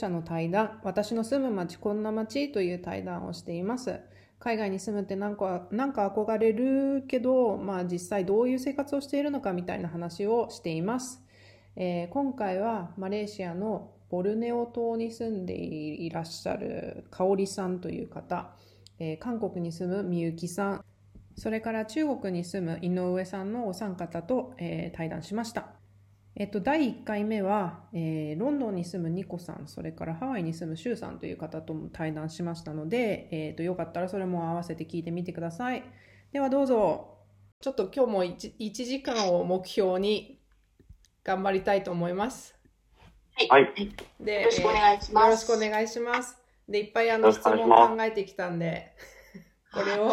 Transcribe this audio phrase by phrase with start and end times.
[0.00, 4.00] 者の対談、私の住む街こんな街という対談をしています。
[4.38, 11.22] 海外に住むってなんかなんか憧れるけど、まあ、実際どういう生活をしているのかみたいな話をしています。
[11.76, 18.56] えー今回はマレーシアのボルネオ島に住んでいらっしゃる香織さんという方、
[18.98, 20.84] えー韓国に住むみゆきさん、
[21.36, 25.79] それから中国に住む井上さんのお三方と、えー対談しました。
[26.36, 35.82] えっと、第1回目は、えーロンドンに住むニコさん、それからハワイに住むシュウさんという方とも対談しましたので、えーとよかったらそれも合わせて聞いてみてください。
[36.32, 37.18] ではどうぞ。
[37.60, 40.40] ちょっと今日も 1, 1時間を目標に
[41.24, 42.54] 頑張りたいと思います。
[43.48, 43.94] はい。
[44.20, 46.38] で、よろしくお願いしますえーよろしくお願いします。
[46.68, 48.92] で、いっぱいあの質問考えてきたんで、
[49.74, 50.08] これを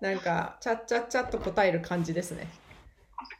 [0.00, 2.48] なんか、ちゃっちゃっちゃっと答える感じですね。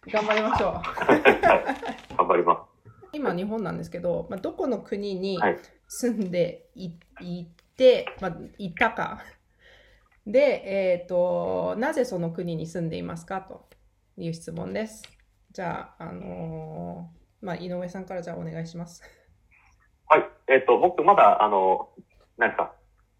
[0.06, 0.72] 頑張りましょう。
[2.16, 2.66] 頑張りま
[3.12, 7.46] 今日本なんですけど、まあ、どこの国にはい住んでい,、い
[7.76, 9.22] て、まあ、いたか
[10.26, 13.66] で、えー、となぜその国に住んでいますかと
[14.18, 15.02] いう質問です
[15.50, 19.02] じゃあ、あのーまあ、井上さんからじゃあお願いしますす。
[20.08, 20.28] はい。
[20.48, 21.90] えっ、と、僕まだ、あの、
[22.36, 22.72] なんか、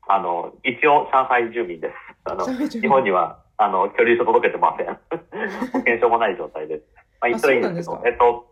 [0.08, 1.94] あの、一応上海住民です。
[2.24, 4.87] あの、日本には、あの、居留所届けてません。
[5.73, 6.84] 保険証もない状態です。
[7.20, 8.47] まあ、言ったらいいんですけど、えっと、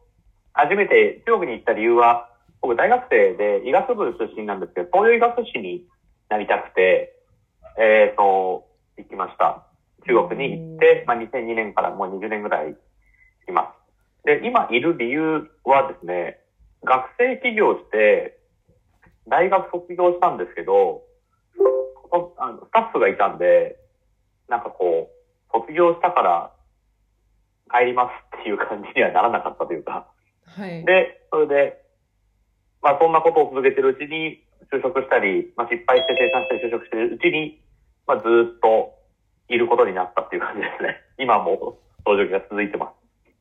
[0.53, 2.29] 初めて中国に行った理由は、
[2.61, 5.87] 僕大学生で医学部出身なんですけど、東洋医学士に
[6.29, 7.15] なりたくて、
[7.79, 9.63] えっ、と、行きました。
[10.07, 12.77] 中国に行って、まあ、2002年からもう20年ぐらい
[13.49, 13.73] いま
[14.25, 14.27] す。
[14.27, 16.41] で、今いる理由はですね、
[16.83, 18.39] 学生起業して、
[19.29, 21.03] 大学卒業したんですけど、
[22.11, 23.77] こあのスタッフがいたんで、
[24.49, 26.53] なんかこう、卒業したから
[27.71, 30.07] 帰りますっていう感じにはならなかったというか、
[30.45, 30.85] はい。
[30.85, 31.83] で、それで、
[32.83, 34.43] まあそんなことを続けてるうちに
[34.73, 37.61] 就職したり、まあ失敗して生産したり就職してるうちに、
[38.07, 38.23] まあず
[38.57, 38.95] っと
[39.49, 41.01] いることになったっていう感じですね。
[41.19, 42.93] 今もその状況が続いてま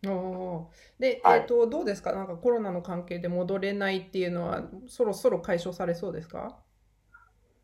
[0.03, 0.09] す。
[0.09, 1.01] おー。
[1.01, 1.39] で、はい。
[1.39, 2.11] えー、とどうですか？
[2.13, 6.57] なんかコロナの関係で戻れないっていうのはそろそろ解消されそうですか？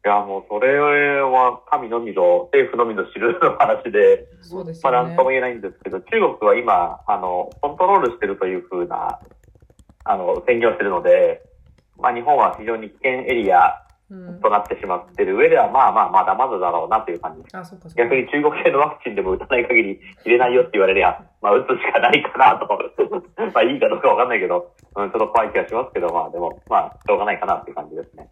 [0.03, 9.19] いや、もうそれは神のみぞ、政府のみぞ知る話で、そうですまあなんとも言えないんですけど、中国は今、あの、コントロールしてるというふうな、
[10.03, 11.43] あの、宣言をしてるので、
[11.99, 17.57] まあ日本は非常に危険エリアうんとなってしまってる上では、まあまあまだまだだろうなという感じです。
[17.57, 22.67] あそうかそうか逆に中国系のワクチンでも打たない限り入れないよって言われりゃ、まあ打つしかないかなと。
[23.55, 28.27] まあいいかどうかわかんないけど、うん、ちょっと怖い気がしますけど、まあでも、まあしょうがないかなっていう感じですね。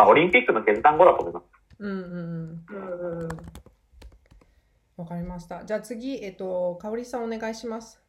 [0.00, 1.44] まあオリンピックの決断後だと思います。
[1.78, 3.28] うんうんうん
[4.96, 5.64] わかりました。
[5.64, 8.02] じゃあ次、えっと、かおりさんお願いします。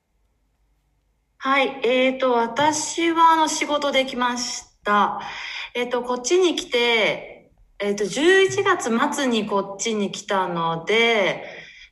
[1.37, 1.79] はい。
[1.83, 5.21] えっ、と、私は、あの、仕事できました。
[5.73, 11.45] えっ、と、こっちに来て、えっ、と、11月末にこっちに来たので、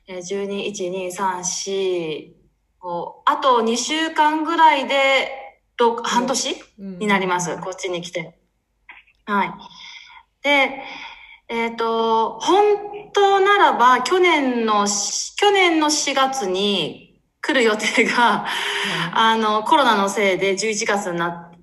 [0.06, 2.34] えー12、1、2、3、4、
[2.82, 5.30] 5あと2週間ぐらいで、
[5.78, 7.56] ろ半年うんになります。
[7.58, 8.38] こっちに来て。
[9.24, 9.52] はい。
[10.42, 10.82] で、
[11.48, 18.46] えっ、と、本当ならば、去年のし、去年の4月に来る予定が、
[19.12, 21.60] あの、コロナのせいで11月になっ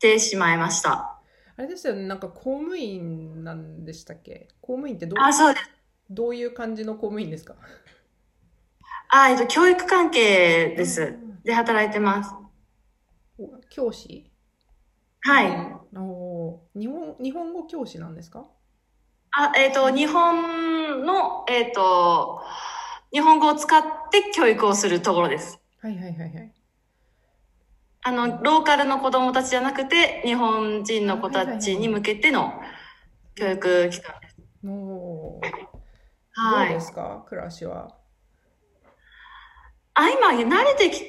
[0.00, 1.20] てしまいました。
[1.58, 4.48] あれですよね、なんか公務員なんでしたっけ？
[4.60, 5.70] 公務員ってどうあ、そうです。
[6.10, 7.54] どういう感じの公務員ですか？
[9.08, 11.02] あ、えっと、教育関係です。
[11.02, 12.34] うんで、働いてます。
[13.38, 14.32] お教師？
[15.20, 15.76] はい。
[15.96, 18.46] おー日本日本語教師なんですか？
[19.32, 22.40] あ、えっと、日本の、えっと、
[23.12, 25.60] 日本語を使って教育をするところです。
[25.82, 26.52] はいはいはいはい。
[28.02, 32.52] あの、ローカルの子供たちじゃなくて、日本人の子たちに向けての
[33.34, 34.36] 教育機関です。
[36.38, 36.80] はいうで。
[36.80, 37.24] すか？
[37.28, 37.96] 暮らしは。
[39.94, 41.02] あ、今、慣れてき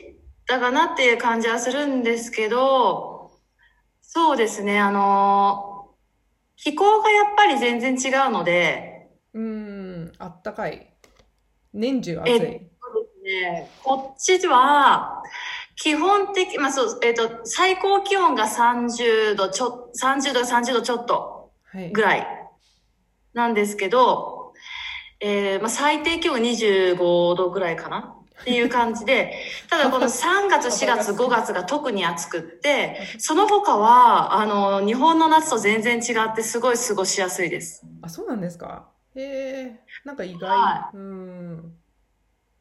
[0.47, 3.16] たかなっていう感じはするんですけど、
[4.17, 5.91] そうですね、あの、
[6.55, 10.91] 気候がやっぱり全然違うので、うーん、あったかい。
[11.71, 12.31] 年中暑い。
[12.31, 12.61] えそうです
[13.23, 15.21] ね、こっちは、
[15.75, 21.91] 基本的、まあそう、えっ、と、最高気温が30度ちょ、30度、30度ちょっとはい。
[21.91, 22.27] ぐらい
[23.35, 24.53] なんですけど、
[25.19, 29.33] えーまあ、最低気温が25度ぐらいかなっていう感じで、
[29.69, 37.85] ただこの3月、4月、5月が特に暑くって、その他は、あの、日本の夏と全然違ってすごい過ごしやすいです。
[38.01, 38.89] あ、そうなんですか？
[39.15, 40.49] へえ、なんか意外。
[40.49, 41.73] はうーん。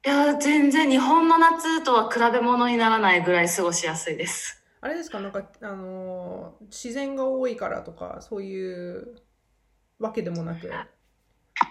[0.05, 4.62] いや、全然日本の夏とは比べ物にならないぐらい過ごしやすいです。
[4.81, 9.17] あれですか、なんか、あのー自然が多いからとか、そういう
[9.99, 10.70] わけでもなく。
[10.72, 10.87] あ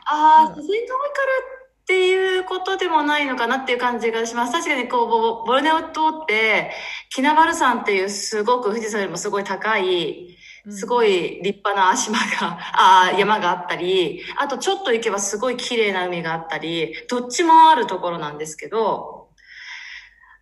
[0.07, 1.54] あ、うん自然が多いから
[1.85, 4.53] っていうことでもないのかなっていう感じがします。
[4.53, 6.71] 確かにこう、ボボルネオ島って、
[7.11, 10.35] キナバル山っていうすごく富士山よりもすごい高い、
[10.69, 11.41] すごい。
[11.41, 19.29] い立派な島が、 あー山があったり、あとちょっと行けばすごい綺麗な海があったり、どっちもあるところなんですけど、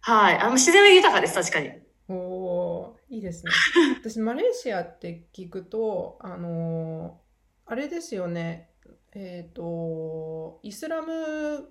[0.02, 0.38] はい。
[0.40, 1.72] あの、自然は豊かです、確かに。
[2.08, 3.52] おーいいですね。
[4.00, 7.24] 私、マレーシアって聞くと、あのー
[7.66, 8.73] あれですよね、
[9.16, 11.70] えっと、イスラム、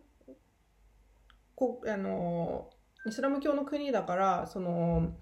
[1.54, 2.70] こ、あの
[3.04, 5.16] イスラム教の国だから、その、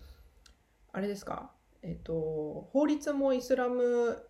[0.92, 1.50] あれですか、
[1.82, 4.22] えっと、法律もイスラム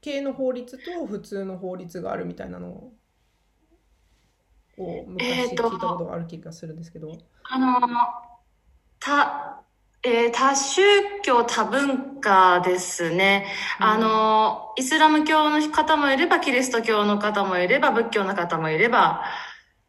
[0.00, 2.92] 系の法律と普通の法律があるみたいなのを
[5.06, 7.18] 昔聞いたことがある気がするんですけど。
[7.44, 7.80] あの、
[9.00, 9.62] た、
[10.06, 10.82] えー多宗
[11.22, 13.46] 教多文化ですね。
[13.78, 19.22] あの、イスラム教の方もいれば、キリスト教の方もいれば、仏教の方もいれば、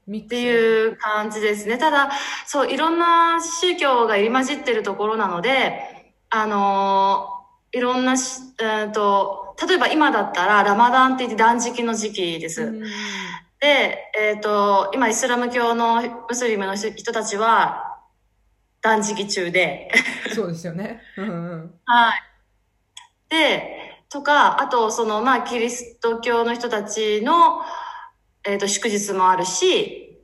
[0.09, 1.77] っていう感じですね。
[1.77, 2.12] ただ、
[2.45, 7.29] そう、いろんな宗教が入り混じってるところなので、あの
[7.71, 12.63] いろんなし、えーと、例えば今だったら、ラマダンって言って断食の時期です。
[12.63, 12.83] うん
[13.57, 17.94] で、えっ、と、今イスラム教のムスリムの人たちは
[18.85, 19.89] 断食中で、
[20.35, 21.01] そうですよね。
[21.17, 22.21] うんうんはい。
[23.29, 27.63] で、とか、あと、その、まあ、キリスト教の人たちの、
[28.43, 30.23] えっ、と、祝日もあるし、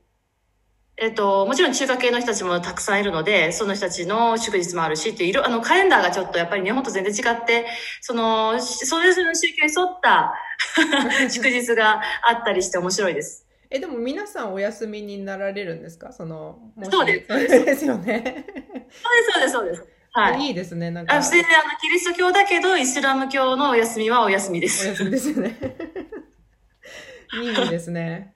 [0.95, 7.65] えっ、と、もちろん中華系の人たちもたくさんいるので、その人たちの祝日もあるしっていう、いろあの、カレンダーがちょっとやっぱり日本と全然違って、
[7.99, 10.35] その、しそれぞれの宗教に沿った
[11.31, 11.99] 祝日が
[12.29, 13.47] あったりして面白いです。
[13.71, 16.11] え、でも皆さんお休みになられるんですか？
[16.11, 16.59] その、
[16.91, 18.11] そうですそうですよね。
[18.11, 19.87] そうです、そうです、そうです。
[20.11, 20.47] はい。
[20.47, 20.91] いいですね。
[20.91, 24.85] なんか、あ、全然あの、キリスト教だけど、イスラム教のお休みはお休みでおす。
[24.87, 25.57] 休みですよね。
[27.41, 28.35] いいですね。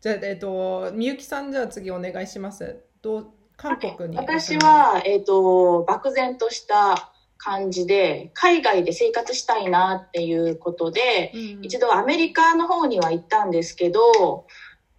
[0.00, 2.84] じゃあ、えっと、みゆきさん、じゃあ次お願いします。
[3.02, 3.26] どう、
[3.56, 4.16] 韓国に。
[4.16, 14.46] 私、は、えっ、と、漠然とした感じで、海外で生活したいなっていうことで、うん一度アメリカの方には行ったんですけど、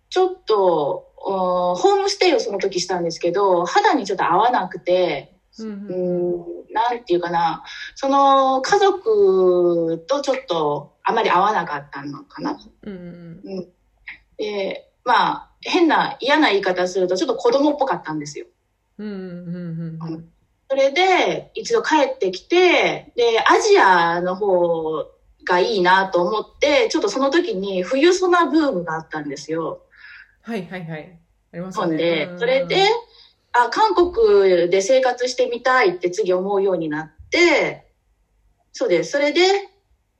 [0.09, 7.63] ちょっと、うんホームステイをその時したんですけど、肌にちょっと合わなくて、うんううんん、なんていうかな、
[7.95, 12.57] その家族とちょっとあまり合わなかったのかな。
[12.83, 12.93] うん
[13.43, 13.67] うん
[14.37, 18.45] で、まあ、変な嫌な言い方するとちょっと子供っぽかったんですよ。
[18.97, 20.29] うんうんうんうん
[20.71, 25.03] それで、一度帰ってきて、で、アジアの方
[25.43, 29.81] がいいなと思って、ちょっとその時に冬ソナブームがあったんですよ。
[30.41, 31.19] はいはいはい。
[31.53, 32.35] ありますよ日本でね。。
[32.37, 32.85] それで、
[33.53, 37.85] あ、韓国で生活してみたいって次思うようになって、
[38.71, 39.11] そうです。
[39.11, 39.41] それで、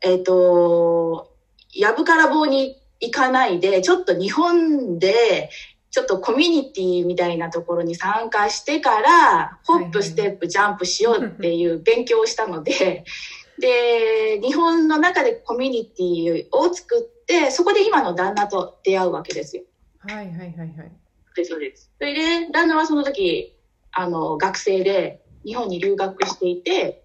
[0.01, 1.31] えっ、と、
[1.73, 5.49] やぶから棒に行かないで、ちょっと日本で、
[5.91, 13.03] ちょっとコミュニティみたいなところに参加してから、ホップ、ステップ、ジャンプしようっていう勉強をしたので、
[13.59, 19.63] で、日本の中でコミュニティを作って、そこで今の旦那と出会うわけですよ。
[19.99, 20.91] はいはいはいはい。
[21.35, 21.91] でそうです。
[21.97, 23.55] それで、旦那はその時、
[23.91, 27.03] あの、学生で日本に留学していて、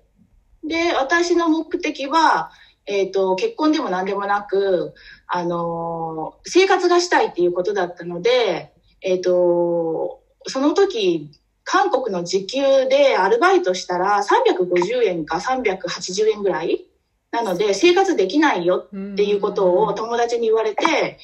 [0.62, 2.50] で、私の目的は、
[2.86, 4.94] えっ、と、結婚でも何でもなく、
[5.26, 11.30] あの、生活がしたいっていうことだったので、えっ、と、その時、
[11.64, 16.84] 韓国の時給でアルバイトしたら350円か380円ぐらい
[17.30, 21.18] なので生活できないよっていうことを友達に言われて、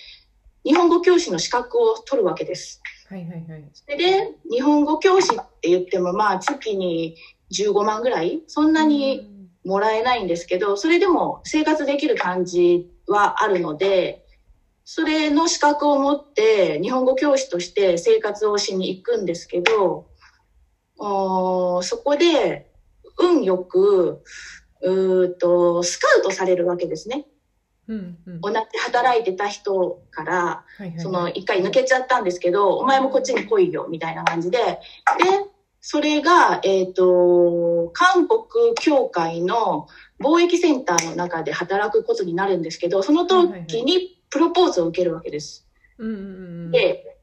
[0.64, 2.80] 日本語教師の資格を取るわけです。
[3.08, 3.70] はいはいはい。
[3.72, 7.14] それで、日本語教師って言っても、まあ、月に
[7.50, 9.20] 15万ぐらいそんなに
[9.64, 14.20] もらえないんですけど、それでも生活できる感じはあるので、
[14.84, 20.04] それの資格を持って、日本語教師として生活をしに行くんですけど、
[20.98, 22.66] おーそこで、
[23.18, 24.20] 運よく、
[24.82, 27.24] うと、スカウトされるわけですね。
[27.90, 28.40] うんうん。
[28.40, 34.58] 同じ働いてた人から、はいはいはいその一回抜けちゃったんですけど、お前もこっちに来いよ、みたいな感じで。
[34.58, 34.78] で、
[35.80, 38.40] それが、えっ、と、韓国
[38.80, 39.88] 協会の
[40.20, 45.66] 貿易センターの中で働くことになるんですけど、その時にプロポーズを受けるわけです。
[45.98, 46.18] うんうんう
[46.68, 46.70] ん。
[46.70, 47.18] で、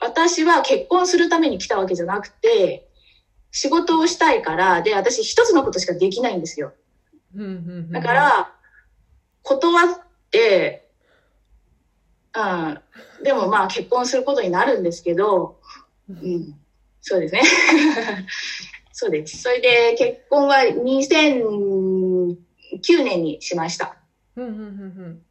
[0.00, 2.88] 私は結婚するために来たわけじゃなくて、
[3.52, 6.72] 仕事をしたいから、で、私一つのことしかできないんですよ。
[7.34, 7.50] うんうんう
[7.82, 8.52] ん、だか、ら、
[9.42, 10.07] 断って、
[12.34, 13.24] うん。
[13.24, 15.56] でもまあ結婚することになるんですけど、
[16.08, 16.54] うん。
[17.00, 17.42] そうですね。
[18.92, 19.38] そうです。
[19.38, 23.96] それで結婚は2009年にしました。
[24.36, 25.22] うんうんうん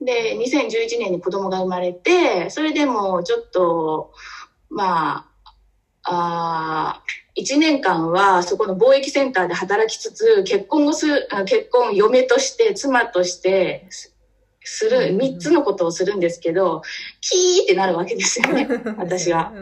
[0.00, 4.10] で、2011年に子供が生まれて、それでもちょっと、
[4.68, 5.24] ま
[6.02, 7.00] あ、あ
[7.36, 14.14] 1年間はそこの貿易センターで働きつつ、結婚をする、あ結婚、嫁として、妻として、す
[14.64, 16.82] する、うん3つのことをするんですけど、
[17.20, 18.66] キーってなるわけですよね。
[18.70, 18.96] うん。
[18.96, 19.52] 私は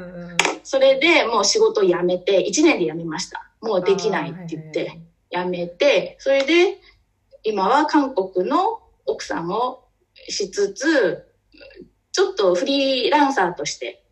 [0.62, 3.50] それでもう仕事を辞めて、1年で辞めました。
[3.60, 5.00] もうできないって言って、
[5.30, 6.78] 辞めて、それで、
[7.42, 9.84] 今は韓国の奥さんを
[10.28, 11.26] しつつ、
[12.12, 14.04] ちょっとフリーランサーとして、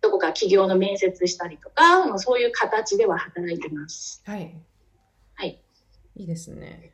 [0.00, 4.22] どこか企業の面接したりとか、もうそういう形では働いてます。
[4.26, 4.54] はい。
[5.34, 5.60] はい。
[6.16, 6.92] いいですね。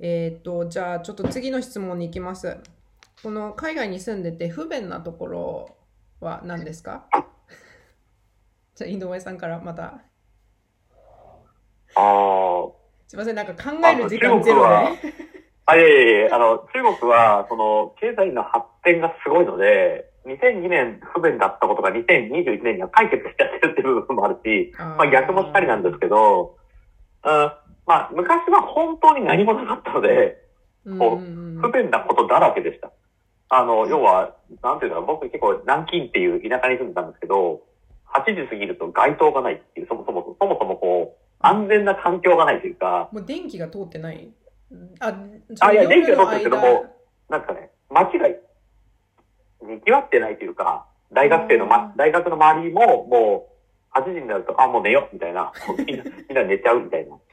[0.00, 2.58] えっ、と、じゃあちょっと次の質問に行きます。
[3.22, 5.76] この海外に住んでて不便なところ
[6.20, 7.06] は何ですか？
[8.74, 10.00] じゃあ、井上さんからまた。
[11.96, 12.72] あー
[13.06, 14.74] すいません、なんか考える時間ゼロで。
[15.66, 26.56] あ、いやいやいや、あの、中国は、その、経済の発展がすごいので、2002年不便だったことが2021年には解決しちゃってるっていう部分もあるし、まあ逆もしっかりなんですけど、
[27.24, 27.30] うん、
[27.86, 30.42] まあ昔は本当に何もなかったので、
[30.84, 32.92] うんこううん不便なことだらけでした。
[33.48, 37.62] あの、要は、なんていうの僕結構南京っていう田舎に住んでたんですけど、
[38.12, 44.30] 8時過ぎると街灯がないっていう、そもそも、そもそもこう、安全な環境がないというか、もう電気が通ってない。
[45.00, 45.14] あ、
[45.60, 46.86] あいや電気が通ってるけど間も
[47.28, 48.28] なんかね、街が
[49.66, 51.96] 賑わってないというか、大学生の、まう、ん。
[51.96, 53.48] 大学の周りもも
[53.94, 55.52] う、8時になると、あ、もう寝ようみたいな、
[55.86, 57.16] みんな、みんな寝ちゃうみたいな。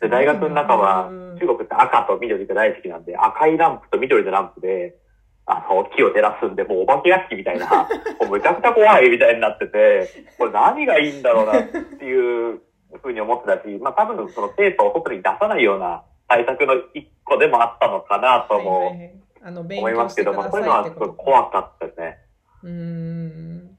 [0.00, 4.96] で、大学の中はうん、中国って赤と緑が大好きなんで、赤いランプと緑のランプで、
[5.44, 7.66] あの、木を照らすんで、もうお化け屋敷みたいな、
[8.20, 10.08] もうむちゃくちゃ怖いみたいになってて、
[10.38, 12.62] これ何がいいんだろうなっていう
[13.02, 18.96] ふうに思ってたし、まあ多分その生徒を外に出さないような対策の一個でもあったのかなとも
[19.42, 21.12] あの勉思いますけど、まあそういうのはすごいい。
[21.16, 22.18] 怖かったですね。
[22.62, 23.78] うーん。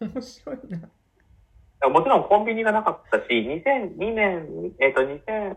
[0.00, 1.88] 面白いな。
[1.88, 5.56] もちろんコンビニがなかったし、2002年、えっ、と、2002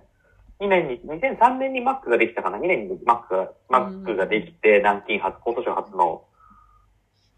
[0.70, 6.24] 年に、2003年にマックができたかな ?2 年にマックが、マックができて、南京初、今年初の、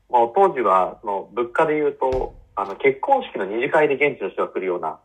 [0.09, 4.99] もう当時は、その、物価で言うと、あの、結婚式の二次会で現地の人が来るような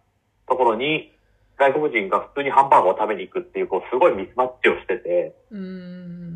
[0.47, 1.15] ところに、
[1.61, 5.37] 外国人が普通にハンバーガーを食べに行くっていう、こう、すごいミスマッチをしてて。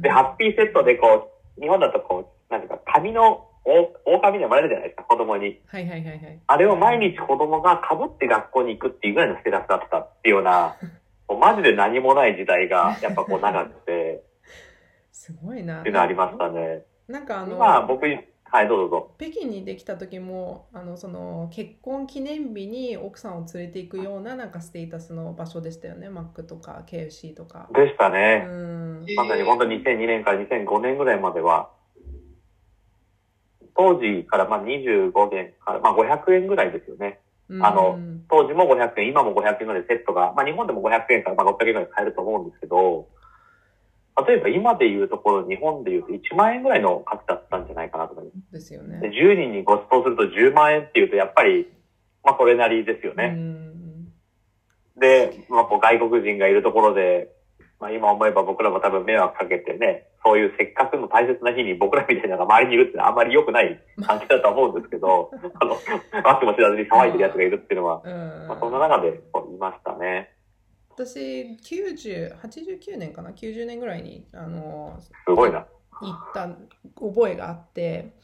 [0.02, 5.58] で、ハッピーセットでこう、日本だとこう、なんていうか、紙の大狼でもらえるじゃないですか、子供に。
[5.66, 6.40] はいはいはいはい。
[6.46, 10.76] あれを毎日子供が被って学校に行くっていうぐらいのステータスだったっていうような、
[11.26, 14.22] もうマジで何もない時代がやっぱこう長くて、
[15.10, 15.80] すごいな。
[15.80, 16.82] っていうのありましたね。
[17.08, 18.06] なんかあの、まあ僕、
[18.54, 19.10] はい、どうぞ。
[19.18, 27.68] 北京にできた時もあのその結婚記念日に奥さんを連れて行くようななんかステータスの場所でしたよねマックとか KFC とか。
[27.74, 28.46] でしたうね。
[28.46, 29.04] ん。
[29.16, 31.70] まさに本当に2002年から2005年ぐらいまでは、
[33.76, 37.18] 当時からまあ25年から、まあ500円ぐらいですよね。
[37.60, 43.08] あのうん当時も500円、今も500円ぐらいでセットが、まあ日本でも500円からまあ600円ぐらい買えると思うんですけど、
[44.26, 48.52] 例えば今で言うところ、日本で言うと1万円ぐらいの価値だったんじゃないかなと思います。
[48.52, 49.08] ですよでね。
[49.08, 51.66] 10人にご馳走すると10万円っていうと、やっぱり、
[52.22, 53.28] まあそれなりですようね。
[53.30, 53.74] ん。
[54.96, 57.28] で、まあこう外国人がいるところで、
[57.80, 65.30] まあ今思えば僕らも多分迷惑かけてね、そういうせっかくの大切な日に僕らみたいなのが周りにいるっていうのはあんまり良くない関係だと思うんですけど、
[65.60, 65.72] あの、
[66.22, 70.30] わけも知らずに騒いでる奴がいるっていうのは、うんまあそんな中でいましたね。
[70.96, 75.66] 私90、89年かな ?90 年ぐらいにあのすごいな。
[76.00, 76.48] 行った
[76.96, 78.14] 覚えがあって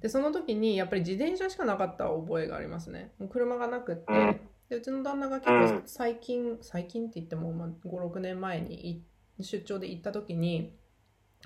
[0.00, 3.12] でその時にやっぱり自転車しかなかった覚えがありますね。
[3.30, 4.40] 車がなくって、うん。
[4.68, 9.02] でうちの旦那が結構最近、最近って言っても、まあ、56年前にい
[9.40, 10.76] 出張で行った時に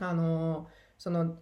[0.01, 0.67] あの
[0.99, 1.37] その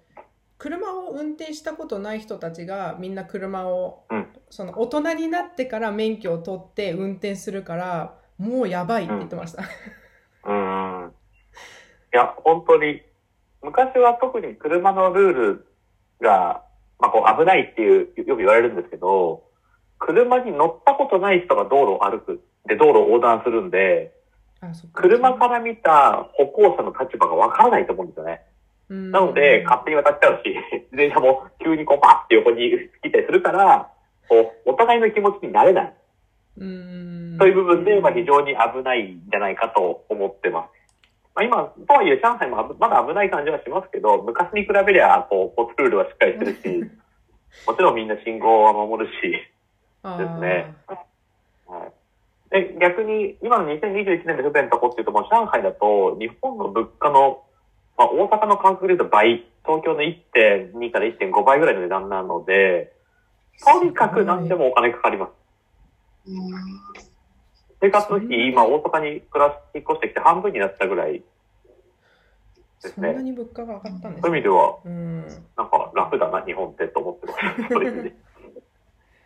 [0.59, 4.27] 車を運転したことない人たちがみんな車を、うん。
[4.51, 9.63] その大人になってから免許を取って運転するからもうやばいって言ってました。
[9.63, 11.09] うーん。
[11.09, 13.03] いや、本当に、
[13.63, 15.67] 昔は特に車のルール
[16.21, 16.63] が、
[16.99, 19.45] まあ、こう危ないっていう、よく言われるんですけど、
[19.99, 24.13] 車に乗ったことない人が道路を歩く、で、道路を横断するんで、
[24.93, 28.43] 車から見た歩行者の立場がわからないと思うんですよね。
[28.89, 30.51] なので、勝手に渡っちゃうし、
[30.93, 32.71] 自転車も急にこうパッて横に
[33.03, 33.91] 来たりするから、
[34.29, 35.95] こう、お互いの気持ちになれない。
[36.59, 40.77] うんそういう部分で、まあ、非常に危ないんじゃないかと思ってます。
[41.35, 46.91] まあ、今、とはいえ、上海も危まだ危ない感じはしますけど、昔に比べりゃ、こう、交通ルールはしっかりしてるし、
[47.69, 49.37] もちろんみんな信号は守るし、
[50.03, 50.75] あですね
[51.67, 51.93] はい。
[52.51, 57.43] で、逆に、今の2021年で不便なとこっていうと、もう上海だと、日本の物価の、
[57.99, 62.93] まあ、大阪の感覚で言うと倍、東京の1.2から1.5倍ぐらいの値段なので、
[63.63, 65.46] とにかく何でもお金かかります。
[66.29, 67.07] うん
[67.81, 71.23] 生活費、今大阪に暮らし、引っ越してきて半分になったぐらい
[72.83, 73.23] ですそんなね。
[73.23, 75.21] に物価が上がったんですそういう意味では、うん。
[75.21, 77.69] なんか楽だな、日本ってと思ってます。
[77.69, 78.17] そういう意味で。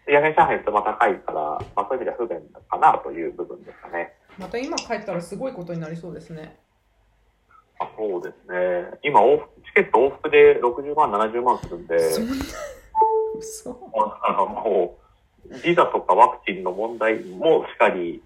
[0.07, 1.41] で逆に上海ってまあ高いから、
[1.77, 4.15] まあそういう意味では不便かなという部分ですかね。
[4.39, 6.59] また今帰ったらすごいことになりそうですね。
[7.79, 8.99] あそうですね。
[9.03, 12.35] 今往復、チケット往復で60万、70万するんで、そんな、
[13.39, 13.91] 嘘。
[14.23, 15.00] あのもう、
[15.65, 18.23] ビザとかワクチンの問題もしかり、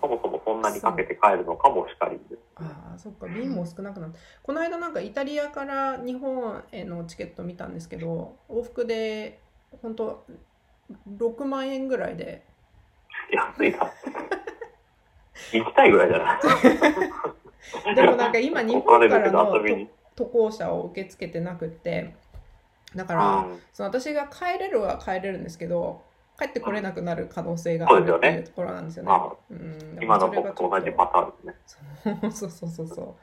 [0.00, 2.38] そもそもそんなにかけて帰るのかもしかりです。
[2.56, 4.18] ああ、そっか、便も少なくなった。
[4.42, 9.40] この間なんかイタリアから日本へのチケット見たんですけど、往復で
[9.82, 10.24] 本当
[11.18, 12.42] 6万円ぐらいで、
[13.30, 13.90] 安いな。
[15.52, 16.40] 行きたいぐらいじゃな
[17.92, 17.94] い？
[17.94, 19.60] でもなんか今日怒本からの。
[20.14, 22.14] 渡航者を受け付けてなくって、
[22.94, 26.02] だから、うんその私が帰れるは帰れるんですけど、
[26.42, 29.10] 帰ってこれなくなる可能性があるっていうところなんですよね。
[29.12, 32.30] あうん今の僕と同じパターンですね。
[32.32, 33.14] そうそうそうそう。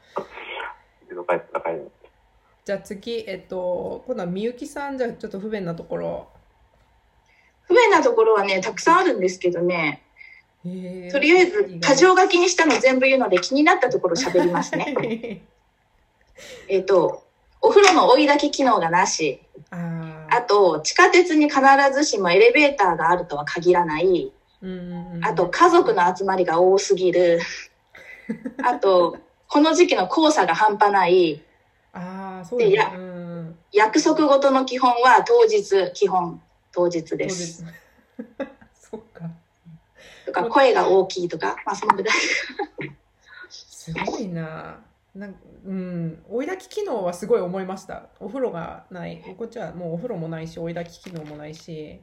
[2.66, 6.28] じゃあ次、えっと、今度はみゆきさん、じゃあちょっと不便なところ。
[7.64, 10.04] 不便なところはね、たくさんあるんですけどね、
[11.12, 14.94] とりあえず、箇条書きにしたの全部言うので気になったところ喋りますね。
[14.94, 15.42] ね。
[16.70, 17.24] えっと、
[17.62, 19.42] お風呂の追い炊き機能がなし。
[19.72, 21.62] あーあと、地下鉄に必
[21.94, 24.32] ずしもエレベーターがあるとは限らない。
[25.22, 27.40] あと、家族の集まりが多すぎる。
[28.64, 31.42] あと、この時期の黄砂が半端ない。
[31.94, 37.30] あー、そうですね約束事の基本は当日、基本、当日で。
[37.30, 37.64] す。
[38.74, 39.30] そっか。
[40.26, 42.16] とか、声が大きいとか、まあ、そのぐらい。
[43.50, 44.80] すごいな。
[45.20, 48.08] なんうん、追い炊き機能はすごい思いました。
[48.22, 49.22] お風呂がない。
[49.38, 52.02] こっちはもうお風呂もないし、追い炊き機能もないし。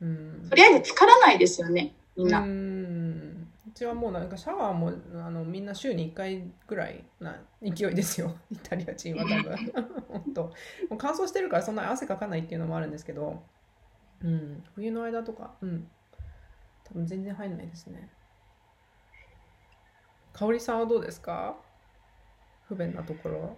[0.00, 0.46] うん。
[0.48, 2.40] とりあえず浸からないですよね、みんうな。
[2.40, 3.48] ん。
[3.66, 8.32] うちはもうなんかシャワーもあのみんな週に1回ぐらいな勢いですよ。
[8.52, 9.56] イタリア人は多分。
[10.08, 10.42] 本当。
[10.44, 10.52] もう
[10.98, 13.42] 乾燥してるからそんなに汗かかないっていうのもあるんですけど、
[14.22, 14.62] うん。
[14.76, 15.88] 冬の間とか、うん。
[16.84, 18.08] 多分全然入んないですね。
[20.32, 21.56] 香織さんはどうですか？
[22.72, 23.56] 不便なところ。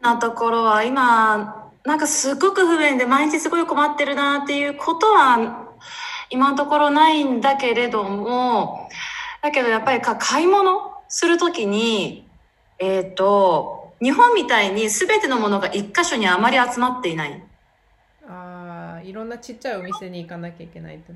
[0.00, 5.74] なところは今、なんかすごく不便で毎日すごい困ってるなっていうことは
[6.30, 8.88] 今のところないんだけれども、
[9.42, 12.28] だけどやっぱりか買い物するときに、
[12.78, 17.42] えっ、と、日本みたいに全てのものが一箇所にあまり集まっていない。
[18.28, 21.12] ああ、いろんなちっちゃいお店に行かなきゃいけないと。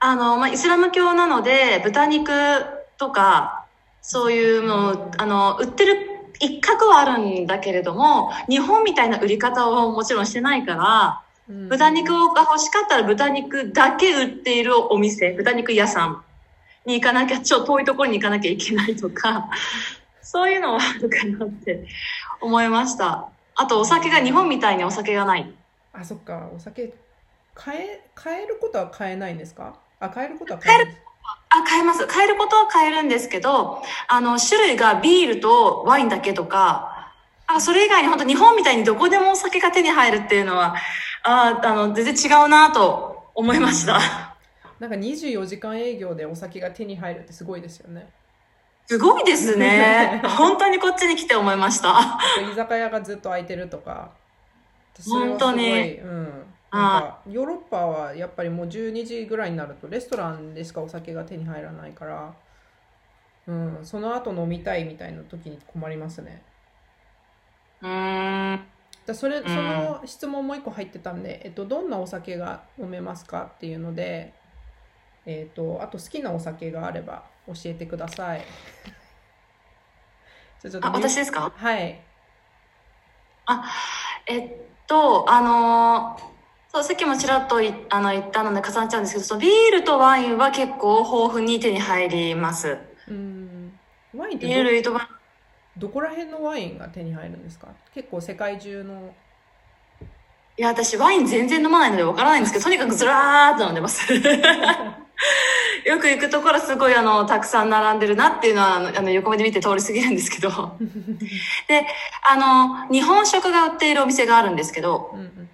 [0.00, 2.30] あの、まあ、イスラム教なので、豚肉
[2.96, 3.63] とか、
[4.06, 5.96] そういうのを、あの、売ってる
[6.38, 16.22] 一角はあるんだけれども、日本みたいな売り方をもちろんしてないから、うん豚肉が欲しかったら豚肉だけ売っているお店、豚肉屋さん
[16.86, 19.48] に行かなきゃ、ちょっと遠いところに行かなきゃいけないとか、
[20.22, 21.86] そういうのはあるかなって
[22.42, 23.28] 思いました。
[23.56, 25.50] あと、お酒が日本みたいにお酒がない。
[25.94, 26.92] あ、そっか、お酒、
[27.54, 29.74] 買え、買えることは買えないんですか？
[30.00, 30.96] あ、買えることは買える。
[31.50, 32.06] あ、買えます。
[32.06, 37.12] 買えることは買えるんですけど、あの、種類がビールとワインだけとか、
[37.46, 40.74] あそれ以外に本当日本みたいにどこでもお酒が手に入るっていうのは、
[41.22, 43.98] ああの、全然違うなと思いました。
[44.80, 48.08] なんか24時間営業でお酒が手に入るってすごいですよね。
[48.86, 50.22] すごいですね。
[50.36, 52.18] 本当にこっちに来て思いました。
[52.52, 54.10] 居酒屋がずっと開いてるとか。
[55.06, 56.53] 本当にうん。
[56.74, 62.34] なんかヨーロッパはやっぱりもう12時ぐらいになるとレストランでしかお酒が手に入らないから、
[63.46, 66.42] うん、その後飲みたいみたいな時に困りますね。
[67.82, 68.64] うーん。
[69.06, 74.32] だそれ、んその質問もう一個入ってたんで、えっと、どんなお酒が飲めますかっていうので、
[75.26, 78.40] えっと、あと好きなお酒があれば教えてください。
[80.62, 81.52] じゃあちょっとあ、私ですか？
[81.54, 82.00] はい。
[84.26, 84.50] えっ
[84.86, 86.33] と、あのー
[86.74, 92.78] そう、さっきもちらっといあの言ったので重なっちゃうんですけど、そのビールとワインは結構豊富に手に入ります。
[93.08, 93.72] うん。
[94.12, 95.06] ワインってビールとワイン
[95.76, 97.68] どこら辺のワインが手に入るんですか？
[97.94, 99.14] 結構世界中の。
[100.56, 104.12] いや、私ワイン全然飲まないのでわからないんですけど、 とにかくずらーっと飲んでます。
[105.86, 110.50] よく行くところすごいあの、たくさん並んでるなっていうのは、あの、あの横目で見て通り過ぎるんですけど。
[111.68, 111.86] で、
[112.28, 115.50] あの、日本食が売っているお店があるんですけど、うんうん。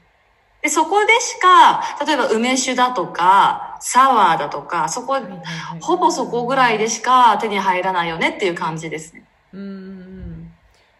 [0.63, 9.25] で、そこでしか、例えば梅酒だとか、サワーだとか、そこ、はいはいはいほぼそこぐらいでしか手に入らないよねっていう感じですね。
[9.55, 10.53] うん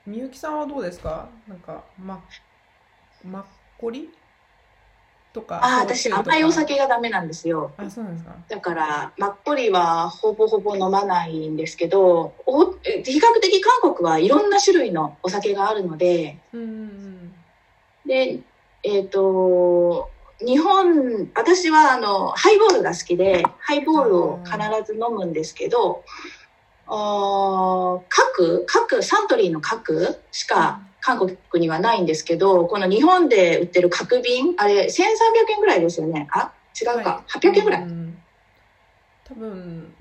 [0.07, 1.29] みゆきさんはどうですか？
[1.47, 2.21] なんかま
[3.23, 3.43] マッ
[3.79, 4.09] コリ
[5.33, 7.71] とかああ、私甘いお酒がダメなんですよ。
[7.77, 8.35] あそうなんですか？
[8.49, 17.35] だから、マッコリはほぼほぼ飲まないんですけど、おえ比較的韓国はいろんな種類のお酒があるので、うんうん。
[18.07, 18.41] で、
[18.83, 26.03] えっ、と、日本、私はあの、ハイボールが好きで、ハイボールを必ず飲むんですけど、
[26.87, 34.97] あー各、各、サントリーの各しか韓国にはないんですけど、この日本で売ってる角瓶、あれ1300
[35.53, 36.27] 円ぐらいですよね？
[36.33, 37.83] あ違うか、800円ぐらい？
[37.83, 38.19] うん
[39.25, 39.95] 多分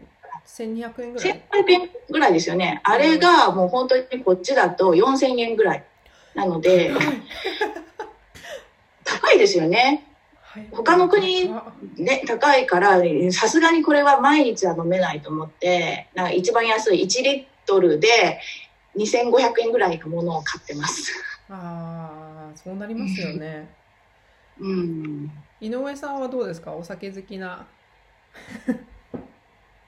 [0.48, 2.82] 1200円ぐらい1800円ぐらいですよね。
[2.84, 5.84] あれがもう本当にこっちだと4000円ぐらい。
[6.34, 6.92] なので、
[9.22, 10.06] 高いですよね。
[10.42, 13.00] はい他の国あね、高いから、
[13.32, 18.40] さすがにこれは毎日は飲めないと思って、なんか一番安い1リットルで
[18.96, 21.14] 2500円ぐらいのものを買ってます。
[21.50, 23.70] あーそうなりますよね
[24.60, 25.32] うん。
[25.62, 26.74] 井上さんはどうですか？
[26.74, 27.68] お酒好きな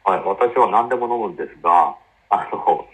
[0.04, 1.96] はい、私は何でも飲むんですが、
[2.30, 2.88] あの、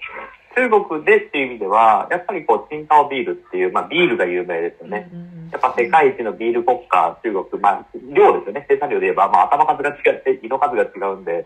[0.58, 5.08] 中国でっていう意味では、やっぱりこう、チンタオビールっていう、まあビールが有名ですよね。
[5.52, 8.66] やっぱ世界一のビール国家、中国、まあ、量ですよね。
[8.68, 11.46] 生産量で言えば、まあ、頭数が違って、胃の数が違うんで、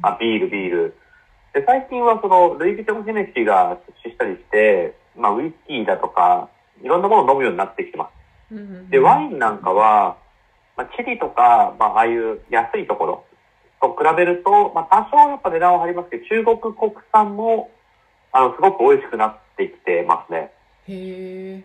[0.00, 0.94] まあ、ビール、ビール。
[1.52, 6.48] で、最近はその、ルイ・ヴィトン・ヘネシーが出資したりして、まあ、ウイスキーだとか、
[6.82, 8.10] いろんなものを飲むようになってきてま
[8.50, 8.90] す。
[8.90, 10.16] で、ワインなんかは、
[10.76, 13.24] まあ、チリとか、まあ、ああいう安いところ
[13.80, 17.70] と比べると、まあ、多少やっぱ値段は張りますけど、中国国産も、
[18.38, 20.52] あの、すごく美味しくなってきてますね。
[20.86, 21.64] へえ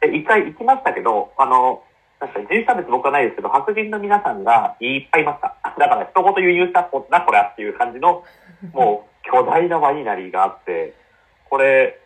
[0.00, 1.84] で、一回行きましたけど、あの、
[2.20, 5.54] なんか人種差別僕はないですけど、白人の皆さんがいっぱいいました。
[5.78, 8.24] だから一言輸入したこな、これっていう感じの、
[8.72, 10.94] もう巨大なワイナリーがあって、
[11.48, 12.00] これ、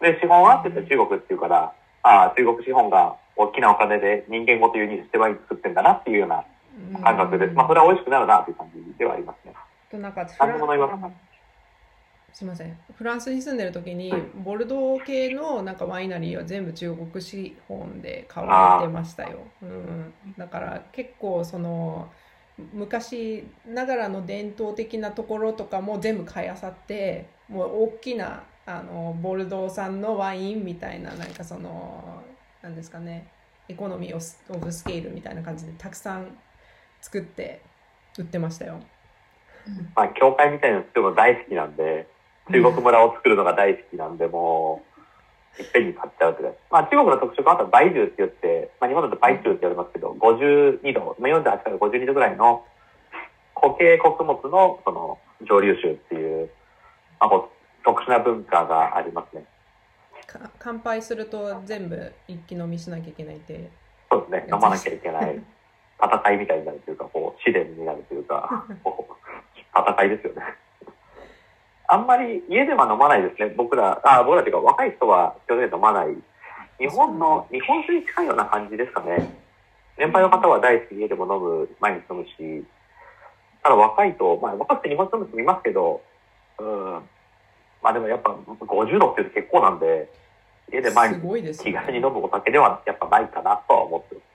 [0.00, 1.72] で、資本はって言ったら中国っていうから、
[2.04, 6.44] ああ、中国資本が大きなお金で人間ごと輸入してワイン作ってんだなっていうような
[7.02, 7.54] 感覚です。
[7.54, 9.54] まあ、それは美味しくなるなっていう感じではありますね。
[9.90, 10.60] となんかフラン
[12.32, 12.78] すいません。
[12.94, 14.12] フランスに住んでる時に
[14.44, 22.10] ボルドー系のなんかワイナリーは全部中国資本で買われてましたよ、うん、だから結構その
[22.72, 32.22] 昔ながらの伝統的なところとかも全部買いあさってもう大きなあのボルドー産のワインみたいななんかその
[32.62, 33.28] なんですかね
[33.68, 36.36] エコノミーオブスケールみたいな感じでたくさん
[37.00, 37.62] 作って
[38.18, 38.80] 売ってましたよ。
[39.94, 42.06] まあ、教会みたいなの作るの大好きなんで、
[42.50, 44.82] 中国村を作るのが大好きなんで、も
[45.58, 46.58] う、いっぺんに買っちゃうって感じ。
[46.70, 52.64] まあ、中国の特色はあとは倍重って言って、まあ、日本だと倍重って言われますけど、52度、まあ、48から52度ぐらいの
[53.54, 56.50] 固形穀物の、その、蒸留酒っていう、
[57.20, 57.30] まあ、
[57.84, 59.44] 特殊な文化がありますね。
[60.26, 63.70] か乾杯すると全部一気飲みしなきゃいけないって
[64.10, 64.48] そうですね。
[64.52, 65.40] 飲まなきゃいけない。
[66.02, 69.14] 戦いみたいになるというか、こう、試練になるというか、 こう
[69.74, 70.42] 戦いですよね。
[71.92, 73.52] あんまり家では飲まないですね。
[73.56, 76.14] 僕ら、あ、僕らっていうか若い人は基本的に飲まない。
[76.78, 79.28] 日本の、日本酒に近いような感じですかね。
[79.98, 82.64] 年配の方は大好きで家でも飲む、毎日飲むし、
[83.64, 86.00] ただ若いと、まあ若くて日本酒飲む人もいますけど、
[86.60, 87.02] うん。
[87.82, 90.08] まあでもやっぱ50度っていうと結構なんで、
[90.72, 94.29] 家で毎す日気軽に飲むお酒ではやっぱないかなとは思ってます。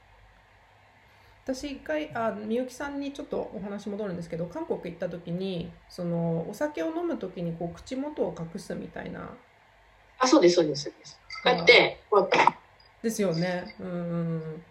[1.48, 9.30] 私一回あみゆきさんにちょっとお話戻るんですけど韓国行った時にそのお酒を飲む時にこう口元を隠すみたいな
[10.18, 10.84] あ、そうです、そうです。
[10.86, 12.58] そうですこうやって、こうやって、
[13.04, 14.64] ですよねうん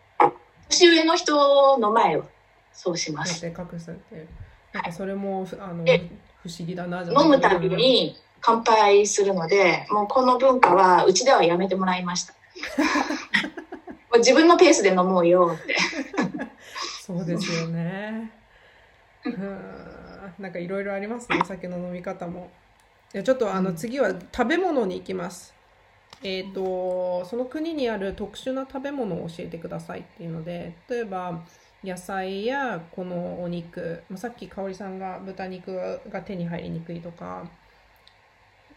[0.68, 2.24] 年上の人の前は、
[2.72, 3.46] そうします。
[3.46, 4.26] 隠すって
[4.72, 6.10] なんかそれもふあので
[6.42, 12.34] 不思議だな飲むたびに乾杯するので、もうこの文化はうちではやめてもらいました。
[14.18, 15.76] 自分のペースで飲もうよって。
[17.04, 18.30] そうですよね。
[19.26, 19.58] うん、
[20.38, 22.48] なんかいろいろありますね、お酒の飲み方も。
[23.12, 25.52] じゃあちょっとあの次は食べ物に行きます。
[26.22, 31.44] えっ、と、その国にある特殊な食べ物を教えてくださいっていうので、例えば
[31.84, 37.46] 野菜やこのお肉、まあさっき香織さんが豚肉が手に入りにくいとか、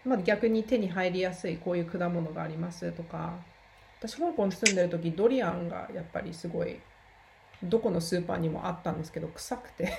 [0.04, 3.36] まあ、逆に手に入りやすいこういう果物がありますとか、
[4.00, 6.78] 私香港に住んでる時ドリアンがやっぱりすごい
[7.63, 9.91] どこのスーパーにもあったんですけど臭くて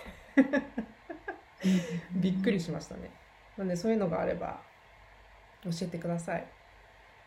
[2.13, 3.11] びっくりしましたね
[3.57, 4.61] なんでそういうのがあれば
[5.65, 6.47] 教えてください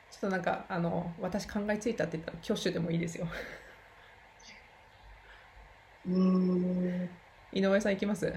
[0.09, 3.27] ちょっとなんかあの私考えついたって言ったら挙手でもいいですよ
[6.07, 7.09] うん。
[7.51, 8.33] 井上さんいきます？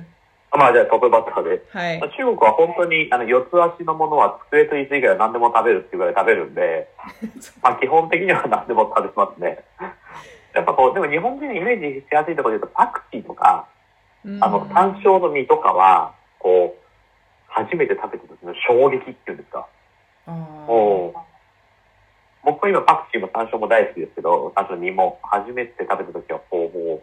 [0.52, 1.64] まあじゃあトップバッターで。
[1.70, 2.08] はいまあ。
[2.10, 6.88] 中国は本当にあの四つ足のものは机と椅子以外は何でも食べるっていうぐらい食べるんで、
[7.62, 9.64] まあ基本的には何でも食べますね。
[10.54, 13.68] やっぱこう、でも日本人のイメージしやすいところで言うとパクチーとか、
[14.40, 16.84] あの山椒の実とかは、こう、
[17.48, 19.66] 初めて食べた時の衝撃っていうんですか。
[20.26, 21.18] あもう、
[22.44, 27.02] 僕は今パクチーも山椒も大好きですけど、山椒の実も初めて食べた時は、こう、もう、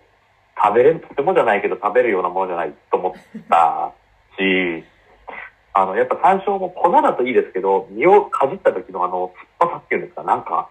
[0.63, 3.13] 食べれる、とてもじゃないけど食べるようなものじゃないと思っ
[3.49, 3.91] た
[4.37, 4.83] し、
[5.73, 10.69] あの、やっぱ山椒も粉だといいですけど、実をかじった時のあの、酸っぱさっていうんですか、なんか、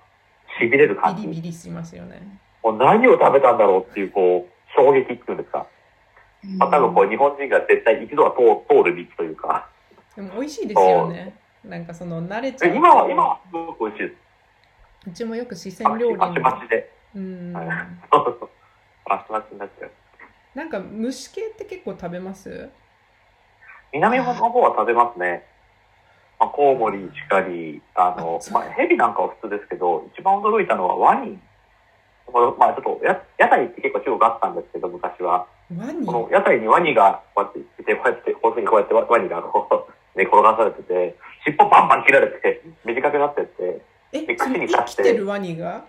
[0.60, 1.42] 痺れる感ビリビじ。
[1.42, 2.22] リしますよね。
[2.62, 5.66] もう何を食べたんだろうっていう、こう、衝撃っていうんですか。
[6.58, 9.68] まあ、多分こう、日本人が絶対一度は通通る道というか、
[10.16, 11.34] でも美味しいですよね。
[11.64, 14.16] なんかその慣れちゃう今は、今はすごく美味しいです。
[15.08, 16.90] うちもよく四川料理マチマチで。
[17.14, 17.52] うん。
[17.52, 17.66] はい
[18.12, 18.50] そうそうそう。
[19.06, 19.90] マチマチになっちゃう。
[20.54, 22.68] なんか蒸し系って結構食べます？
[23.92, 25.44] 南の方は食べますね。
[26.38, 31.38] まあ、コウモリ、シカリ、あのあ、まあ、ヘビなんかは普通ですけど、一番驚いたのはワニ。
[32.30, 35.46] このまあ、ちょっとや、屋台って結構中国あったんですけど、昔は。
[36.06, 43.80] この屋台にワニがこうやっていて、こうやって、こういうふうにこうやってワワニがこう、寝 転がされてて、尻尾バンバン切られて、短くなってって、
[44.12, 45.84] え、で口に刺して生きてるワニが？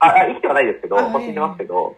[0.00, 1.96] あ、あ生きてはないですけど、あこっちにいますけど、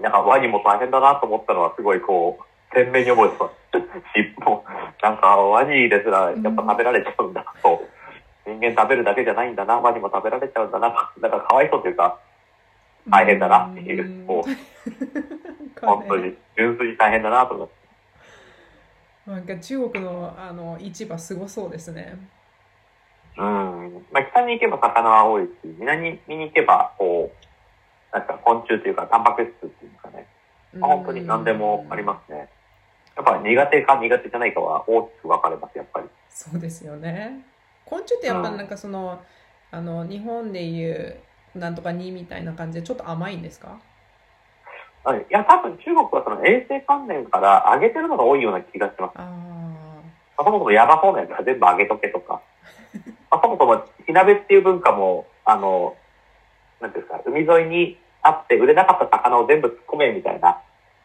[0.00, 3.52] なんかワニも大変だなと思ったのはすごいこう、鮮明に覚えてます。
[4.14, 4.64] 尻尾、
[5.02, 7.82] なんかワニですらやっぱ食べられちゃうんだと。
[8.44, 11.10] 人間食べるだけじゃないんだな、ワニも食べられちゃうんだな。
[11.20, 12.18] なんかかわいそうというか、
[13.08, 14.42] 大変だなっていう、もう、
[15.80, 17.82] 本当に、純粋に大変だなと思って。
[19.26, 22.16] なんか中国のあの市場すごそうですね。
[23.38, 24.04] うん。
[24.12, 30.26] まあ、北に行けば魚は多いし、南に行けば、こう、なんか昆虫というか、タンパク質っていうかね、
[30.74, 32.48] まあ本当に何でもありますね。
[33.16, 36.08] やっぱ苦手か苦手じゃないかは大きく分かれます、やっぱり。
[36.28, 37.46] そうですよね。
[37.84, 39.22] 昆虫ってやっぱなんかその、
[39.70, 41.16] あの日本でいう
[41.54, 43.78] なんとか2みたいな感じでちょっと甘いんですか？
[45.04, 49.12] あいや、多分中国はその衛生関連から上げてるのが多いような気がします。
[49.16, 49.30] あま
[50.38, 52.40] あそもそもやばそうなやつは全部上げとけとか。
[53.30, 55.96] まあそもそも火鍋っていう文化も、あの、
[56.80, 60.58] なんていうんですか、海沿いにあって売れなかった魚を全部突っ込めみたいな、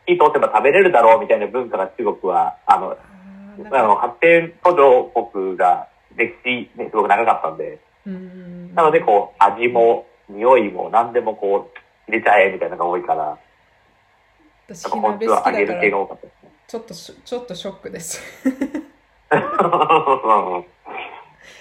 [0.05, 2.97] 火通せば食べれるだろうみたいな文化が中国は、あの、ー
[3.77, 8.73] あの、か発展途上国が歴史ね、すごく長かったんで、うん。
[8.75, 11.77] なのでこう、味も、匂いも何でもこう、
[12.11, 13.37] 入れちゃえみたいなのが多いから、
[14.67, 16.51] 私火鍋好虫は揚げるきだから系が多かったですね。
[16.67, 18.21] ちょっとしちょっとショックです。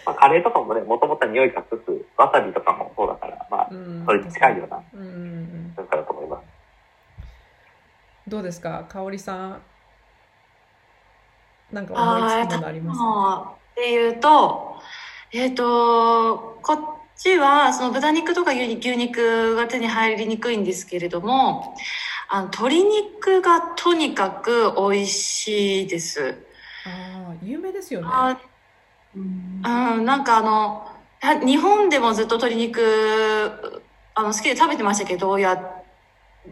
[0.05, 6.45] まあ、カレーとかもね、もともと匂い隠す、わさびとかもそうだから、まあ、うんそれに近いようなうんうんうん文化だと思います。
[8.29, 9.63] どうですか、香織さん。
[11.73, 14.77] なんか思いつくものありますあーっていうと、
[15.33, 21.75] えっ、と、こっちは、その豚肉とか牛肉が手に入りにくいんですけれども、
[22.29, 26.37] あの、鶏肉がとにかく美味しいです。
[26.87, 28.09] ああ、有名ですよね。
[28.11, 28.39] あ
[29.15, 30.91] うんうん、なんかあの、
[31.23, 33.81] や日本でもずっと鶏肉、
[34.15, 35.83] あの、好きで食べてましたけど、いや、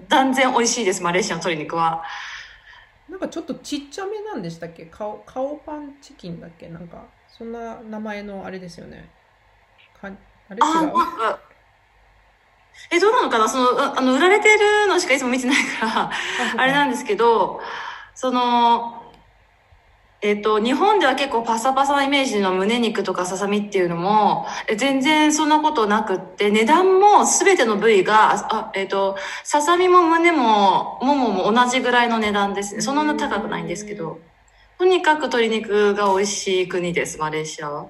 [0.08, 2.02] 断然美味しいです、マレーシアの鶏肉は。
[3.08, 4.86] なんかちょっとちっちゃめなんでしたっけ？
[4.86, 6.68] 顔顔パンチキンだっけ？
[6.68, 9.10] なんか、そんな名前のあれですよね。
[10.00, 10.10] か
[10.48, 10.58] あれ？
[10.62, 10.74] あ。
[10.74, 11.38] なんか、
[12.90, 13.48] え、どうなのかな？
[13.48, 16.10] その、ああの、売られてるのしかいつも見てないから、
[16.56, 17.60] あれなんですけど、
[18.14, 19.00] その、
[20.22, 32.80] えっ、と、日本では結構パサパサなイメージの胸肉とかささみっていうのも、え全然そんなことなくって、値段も全ての部位が、あ、あえっ、と、ささみも胸も、ももも同じぐらいの値段ですね。
[32.80, 34.18] そんな高くないんですけど。
[34.78, 37.86] とにかく鶏肉が美味しい国です、マレーシアは。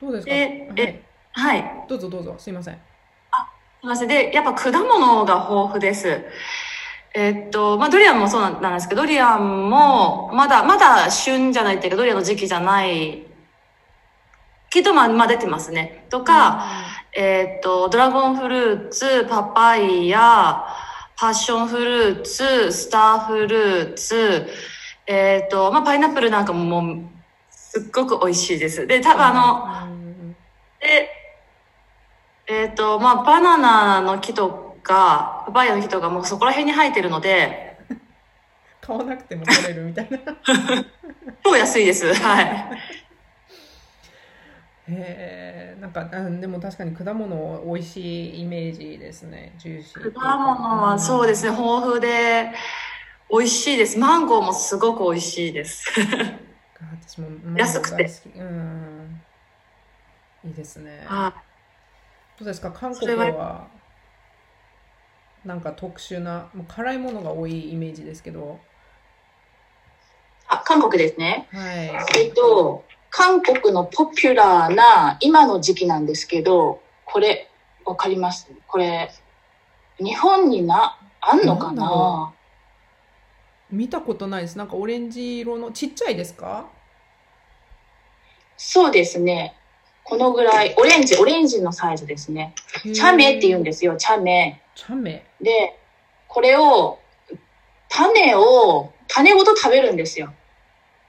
[0.00, 0.34] どうですか？
[0.34, 1.84] えはい、はい。
[1.88, 2.74] どうぞどうぞ、すいません。
[2.74, 2.78] す
[3.84, 4.08] いません。
[4.08, 6.20] で、やっぱ果物が豊富です。
[7.14, 13.24] えっと、まあ、ドリアンもそうなんですけど、ドリアンも、まだ、まだ旬じゃないっていうか、ドリアンの時期じゃない、
[14.70, 16.06] けど、まあ、まあ出てますね。
[16.10, 16.64] とか、
[17.16, 20.64] えっと、ドラゴンフルーツ、パパイヤ、
[21.16, 24.46] パッションフルーツ、スターフルーツ、
[25.06, 27.00] えっと、まあ、パイナップルなんかももう、
[27.78, 28.86] すっごく美味しいです。
[28.86, 30.36] で、多分あの、うん
[30.80, 31.10] で、
[32.46, 37.78] えっ、と、まあ、バナナの木とか、パパイヤの木とかもうそこら辺に生えてるので、
[38.80, 40.16] 買わなくても取れるみたいな。
[40.16, 40.22] へ
[41.44, 42.14] 超安いです。
[42.14, 42.70] はい。
[44.88, 49.54] え、ななんか、うん、でも確かに果物美味しいイメージですね。
[49.58, 50.12] ジューシー。
[50.14, 52.52] 果物はそうですね、豊富で
[53.30, 53.98] 美味しいです。
[53.98, 55.84] マンゴーもすごく美味しいです。
[56.80, 59.20] 私も安くてうん。
[60.44, 61.04] いいですね。
[61.06, 61.34] は
[62.38, 62.70] どうですか？
[62.70, 63.66] 韓国は
[65.44, 68.60] なんか特殊なもう辛いものが多いイメージですけど。
[70.46, 71.48] あ、韓国ですね。
[71.52, 71.90] はい。
[72.20, 77.50] えっと、韓国のポピュラーな今の時期なんですけど、これ、
[77.84, 78.48] わかります？
[78.66, 79.10] これ、
[79.98, 82.32] 日本にな、あんのかな？
[83.70, 86.66] 見たことないですなんかオレンジ色のちっちゃいですか？
[88.56, 89.54] そうですね。
[90.02, 92.54] このぐらい、オレンジ、オレンジのサイズですね。
[92.82, 94.62] チャメって言うんですよ、チャメ。
[94.74, 95.78] チャメで、
[96.28, 96.98] これを、
[97.90, 100.32] 種を、種ごと食べるんですよ。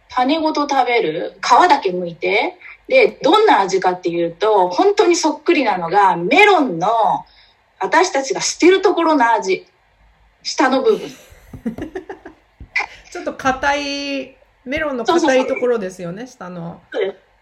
[0.09, 1.39] 種ごと食べる。
[1.41, 2.57] 皮だけ剥いて。
[2.89, 6.89] で、どんな味かっていうと、本当にそっくりなのが、メロンの、
[7.79, 9.65] 私たちが捨てるところの味。
[10.43, 11.09] 下の部分。
[13.11, 16.81] ちょっと硬いメロンの硬いところですよね下の。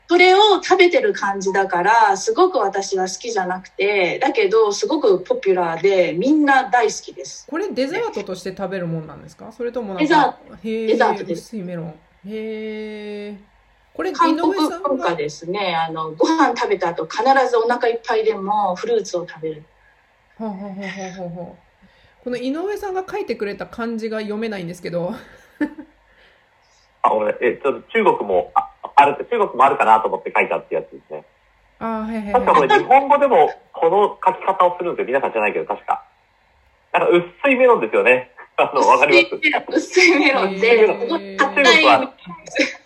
[0.10, 7.46] それを食べてる感じだから、すごく私は好きじゃなくて、だけど、すごくポピュラーで、みんな大好きです。
[7.50, 9.52] これデザートとして食べるもんなんですか？
[9.52, 11.40] それともなんデザかへえデザートです。
[11.48, 11.88] 薄いメロン。
[11.90, 11.94] へ
[12.26, 13.38] え
[13.94, 15.76] これ井韓国上さん文化がですね。
[15.76, 19.64] あの、ご飯食べた後、必ずお腹いっぱいでもフルーツを食べる。
[20.38, 25.16] ほうほうほうほうほうこの井上さんが書いてくれた漢字が読めないんですけど
[27.04, 31.24] あ、俺、え、ちょっと中国も、あある中国もあるかなと思って書いたってやつですね。
[31.80, 35.08] あーはいはい確かこはいれ日本語でもこの書き方をするんですよ。
[35.08, 36.04] 皆さんじゃないけど、確か。
[36.92, 38.32] なんか薄いメロンですよね。
[38.58, 39.92] あの、わかります？
[39.92, 42.14] 薄いメロンで、中国は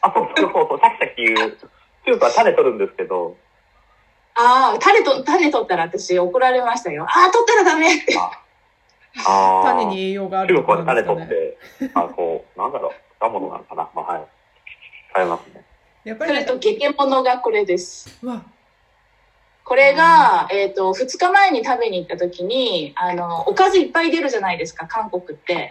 [0.02, 1.58] あ、そうそうそうそう、シャキシャキ言う。
[2.06, 3.38] 中国は種取るんですけど、
[4.36, 7.06] ああ、種と、種取ったら私怒られましたよ。
[7.08, 8.14] ああ、取ったらダメって。
[9.16, 11.58] 種に栄養がある中国は種ことなん取っ
[11.90, 13.90] て、あ、こう、なんだろう、果物なのかな。
[13.94, 14.28] まあ、はい。
[15.14, 15.66] 買えますね。
[16.04, 18.18] やっぱりなんかそれと、ゲゲモノがこれです。
[18.24, 18.44] うわ。
[19.64, 25.70] これが、えっ、と、2日前に食べに行った時に、あの、おかずいっぱい出るじゃないですか、韓国って。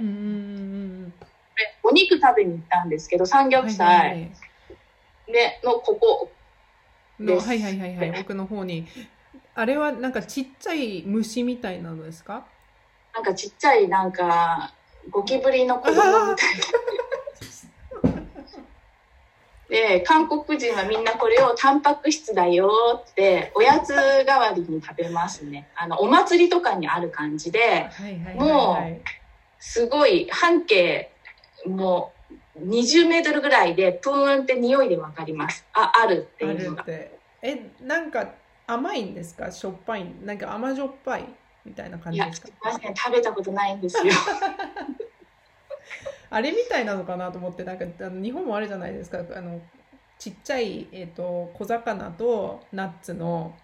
[1.82, 4.30] お肉食べに行ったんですけど、三うん玉はいはい菜はい。
[5.32, 6.30] で、の、ここ、
[7.18, 8.20] のはいはいはいはい。
[8.20, 8.86] 奥の方に。
[9.54, 12.46] あれはなんかちっちゃい虫みたいなのですか？
[13.14, 14.72] なんかちっちゃい、なんか、
[15.10, 16.64] ゴキブリの子供みたいな。
[19.68, 22.70] で、韓国人はみんなこれをタンパク質だよ
[23.08, 25.68] って、おやつ代わりに食べますね。
[25.76, 27.88] あの、お祭りとかにある感じで、
[28.34, 29.00] もはい
[29.62, 31.12] すごい半径、
[31.66, 32.12] も
[32.56, 35.64] う20メートルぐらいで、プーンって匂いでわかります。
[35.74, 36.84] あ、あるってあいうのが。
[37.42, 38.30] えなんか
[38.66, 39.50] 甘いんですか？
[39.52, 41.24] しょっぱいなんか甘じょっぱい
[41.64, 42.48] みたいな感じですか？
[42.48, 44.04] すいません、食べたことないんですよ。
[46.30, 49.18] あれみたいなのかなと思ってなんかあの日本もあるじゃないですか。
[49.34, 49.60] あの
[50.18, 53.54] ちっちゃい、えー、と小魚とナッツの。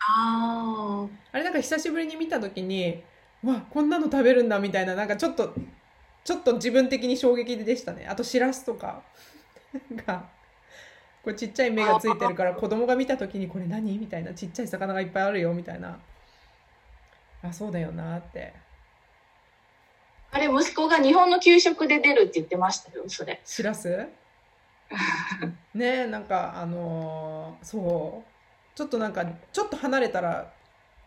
[0.00, 3.02] ああれなんか久しぶりに見た時に
[3.42, 5.52] うわこんなの食べるんだみたいななんかちょっと
[6.24, 8.06] ちょっと自分的に衝撃でしたね。
[8.08, 9.02] あとしらすとか
[10.06, 10.24] が
[11.24, 13.98] これちっちゃい目がついてるから子供が見た時にこれ何？
[13.98, 15.98] みたいなちっちゃい魚がいっぱいあるよみたいな
[17.42, 18.52] あそうだよなって
[20.30, 23.40] あれ、息子が日本の給食で出るって言ってましたよ、それ。
[23.44, 24.06] しらす？
[25.74, 28.28] ねえなんかあのーそう
[28.76, 30.52] ちょっとなんかちょっと離れたら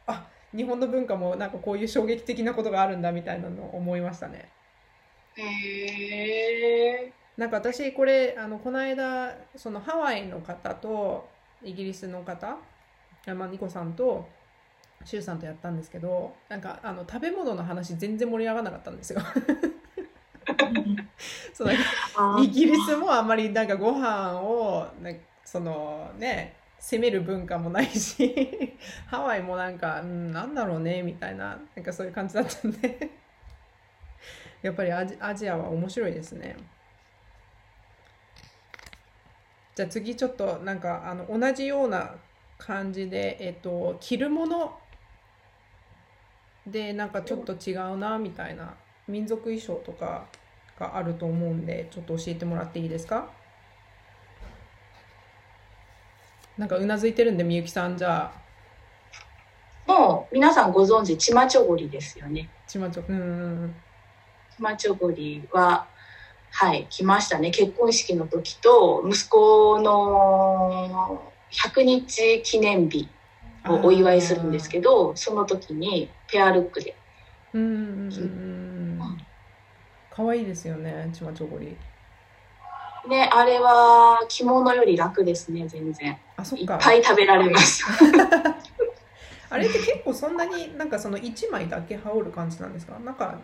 [0.05, 4.49] あ日本の文化もなんかこういう衝撃的なことがあるんだみたいなのを思いましたね
[5.37, 7.13] へえ。
[7.37, 11.27] なんか私これあのこの間そのハワイの方と
[11.63, 12.57] イギリスの方
[13.27, 14.27] あまあニコさんと
[15.05, 19.21] シュウさんとやったんですけどなんかあの食べ物の話全然盛り上がらなかったんですよ。
[21.53, 21.83] そうなんか
[22.41, 25.11] イギリスもあんまりなんかご飯をな
[25.45, 28.75] そのね攻める文化もないし
[29.05, 33.21] ハワイもなんか、うん、なんだろうねみたいななんかそういう感じだったんで。
[34.61, 36.55] やっぱりアジアジアは面白いですね。
[39.73, 42.15] じゃあ次ちょっとなんかあの同じような
[42.57, 44.77] 感じでえっと着るもの
[46.67, 48.75] でなんかちょっと違うなみたいな
[49.07, 50.25] 民族衣装とか
[50.79, 53.29] があると思うんでちょっと教えてもらっていいですか？
[56.57, 58.41] なんかうなずいてるんでみゆきさんじゃあ
[59.87, 62.49] もう、皆さんご存知、チマチョゴリですよね。
[62.67, 63.75] ちまちょうん
[64.55, 65.87] チマチョゴリは、
[66.51, 67.49] はい、来ましたね。
[67.49, 73.07] 結婚式の時と、息子の100日記念日を
[73.67, 76.95] お祝いするんですけど、その時にペアルックで。
[77.53, 78.17] うんうんうんう
[79.03, 79.17] ん
[80.13, 81.77] 可愛いですよねチマチョゴリ
[83.07, 86.09] ね、あれは着物より楽ですね、全然。
[86.11, 87.83] いっあそっかぱい食べられます。
[89.49, 92.99] あれって結構そんなになんかその1枚だけ羽織る感じなんですか？
[92.99, 93.39] なんか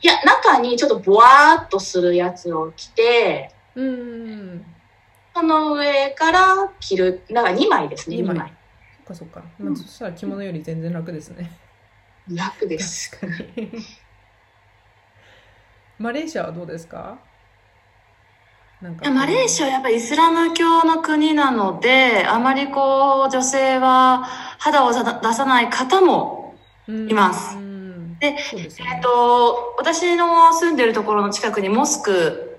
[0.00, 4.64] いや、中にちょっとボワーっとするやつを着て、うん
[5.34, 8.52] その上から着る、だから2枚ですね、2二枚枚。
[9.04, 11.50] そっかそっか、まあ、そしたら着物より全然楽ですね。
[12.28, 13.10] 楽です。
[13.18, 13.70] 確かに。
[15.98, 17.18] マレーシアはどうですか？
[18.80, 24.24] なんかマレーシアはやっぱりイスラム教の国なので、あまりこう、女性は
[24.58, 24.98] 肌を出
[25.32, 26.56] さない方も、
[26.88, 27.56] います。
[27.56, 28.18] うん。
[28.18, 28.66] でえ
[28.98, 32.58] っと、私の住んでるところの近くにモスク、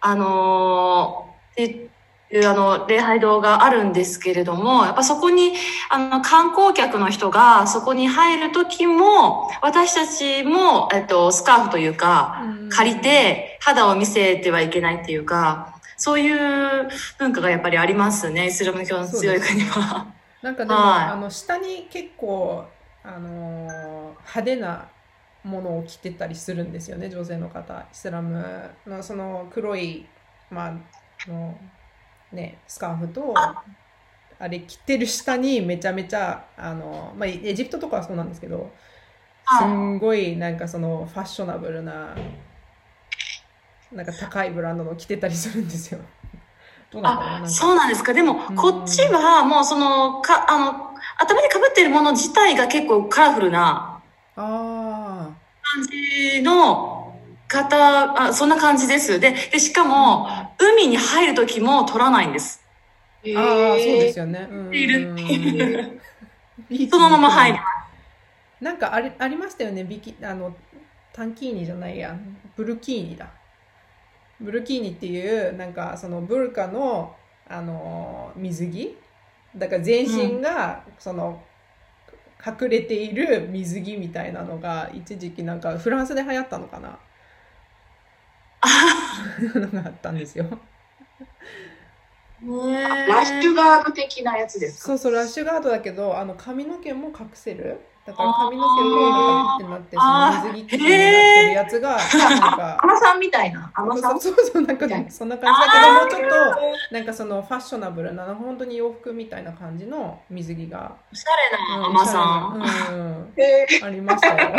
[0.00, 1.87] あのーって
[2.30, 5.54] いうあの、礼拝堂があるんですけれども、やっぱそこに、
[5.90, 12.68] あの、観光客の人がそこに入るときも、私たちも、えっと、スカーフというか、うん。
[12.68, 20.06] 借りて肌を見せてはいけないっていうか、そういう文化がやっぱりありますね、イスラム教の強い国は。
[20.42, 21.04] なんかでも、はい。
[21.06, 22.64] あの下に結構
[23.02, 23.98] あのー
[24.28, 24.88] 派手な
[25.44, 27.74] ものを着てたりするんですよね女性の方。
[27.80, 30.06] イスラムのその黒い
[30.50, 31.58] まあの
[32.32, 33.34] ねスカーフと
[34.40, 38.70] あれ着てる下にめちゃめちゃあの、まあ、エジプトとかはそうなんですけど
[39.46, 42.14] すんごいなんかそのファッショナブルな
[43.90, 46.00] なんか高いブランドの着てたりするんですよ。
[46.90, 48.12] どうなんあ、かそうなんですか？
[48.14, 54.02] でもうん、こっちはもうその、か、あの、頭に被っているもの自体が結構カラフルな
[54.36, 57.14] あ感じの
[57.48, 59.18] 方、あ、そんな感じです。
[59.20, 62.62] で、で、しかも、海に入るときも取らないんです。
[63.36, 64.48] あ、ああそうですよね。
[64.50, 66.00] うんいる
[66.90, 67.58] そのまま入る。
[68.60, 70.54] なんかありありましたよね、ビキあの
[71.12, 72.16] タンキーニじゃないや、
[72.56, 73.30] ブルキーニだ。
[74.40, 77.14] ブルキーニっていう、なんかそのブルカの
[77.48, 78.96] あの水着
[79.56, 81.42] だから全身が、その
[82.44, 86.98] 隠れている水着みたいなのが一時期なんかフランスで流行ったのかな
[89.60, 90.46] のがあったんですよ。
[92.40, 94.86] ラッシュガード的なやつですか？
[94.88, 97.80] そうそう、ラッシュガードだけど、あの髪の毛も隠せる。
[98.06, 103.70] だから髪の毛もなんかピッてなって、その水着生地になってるやつが、なんか、アマさんみたいな？
[103.74, 104.20] アマさん？
[104.20, 106.18] そうそうなんかみたいなそんな感じだけど、もうちょ
[106.52, 106.54] っ
[106.90, 112.20] と、なんかそのファッショナブルな、本当に洋服みたいな感じの水着が、おしゃれうんなママさ
[112.54, 112.60] ん。
[112.60, 114.56] ん、えありましたよ。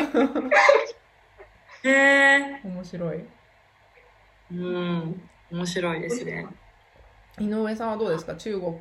[1.86, 2.62] へえ。
[2.66, 3.24] 面白い。
[4.52, 5.22] うん。
[5.52, 6.48] 面白いですね。
[7.40, 8.74] 井上さんはどうですか、中国。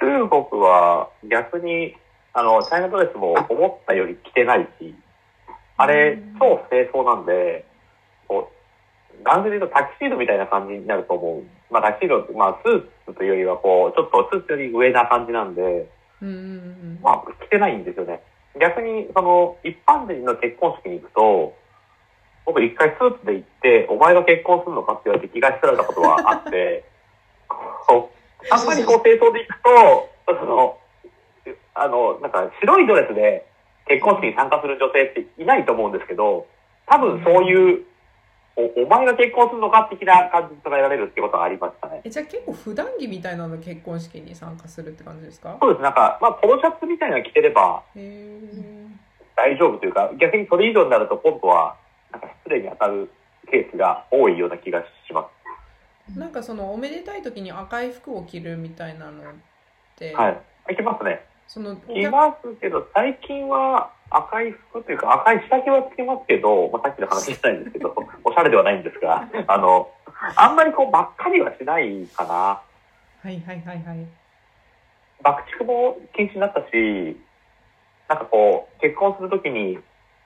[0.00, 1.94] 中国は逆に、
[2.32, 4.94] あの、チャイナドレスも思ったより着てないし、
[5.76, 7.64] あれうん、超清掃なんで、
[8.26, 11.44] こう、男性で言うとタキシードみたいな感じになると思う。
[11.70, 15.88] まあタキシードって、まあスーツというよりはこう、ちょっとスーツより上な感じなんで、
[16.20, 18.20] うんうんうんまあ着てないんですよね。
[18.60, 21.54] 逆に、その、一般人の結婚式に行くと、
[22.48, 26.82] 僕一回スーツで行って、お前が結婚するのかって言われて気がしられたことはあって、
[28.50, 30.78] あんまりこう清掃で行くと、その、
[31.74, 33.44] あの、なんか白いドレスで
[33.86, 36.46] 結婚式に参加する女性っていないと思うんですけど、
[36.86, 37.84] 多分そういう、
[38.56, 42.00] おお前が結婚するのか的な感じに捉えられるってことがありましたね。
[42.04, 45.56] えじゃあ結構普段着みたいなの結婚式に参加するって感じですか？
[45.60, 45.82] そうです。
[45.82, 47.82] なんか、まあ、ポロシャツみたいなの着てれば。
[49.36, 51.76] 大丈夫というか、逆にそれ以上になると今度は、
[52.20, 53.10] なんか失礼に当たる
[53.50, 55.28] ケースが多いような気がしま
[56.14, 56.18] す。
[56.18, 59.34] なんかそのおめでたい時に赤い服を着るみたいなのっ
[59.96, 60.72] て、はい。
[60.72, 61.24] いけますね。
[61.46, 67.94] そのおい客ますけど、最近は赤い服というか赤い下着はつけますけど、まあ、さっきの話じゃないんですけど、
[68.24, 69.90] おしゃれではないんですが、あの、
[70.36, 72.34] あんまりこう、ばっかりはしないかな。
[72.34, 72.62] は
[73.24, 74.06] いはいはいはい。
[75.22, 77.16] 爆竹も禁止になったし、
[78.08, 79.78] なんかこう、結婚するときに、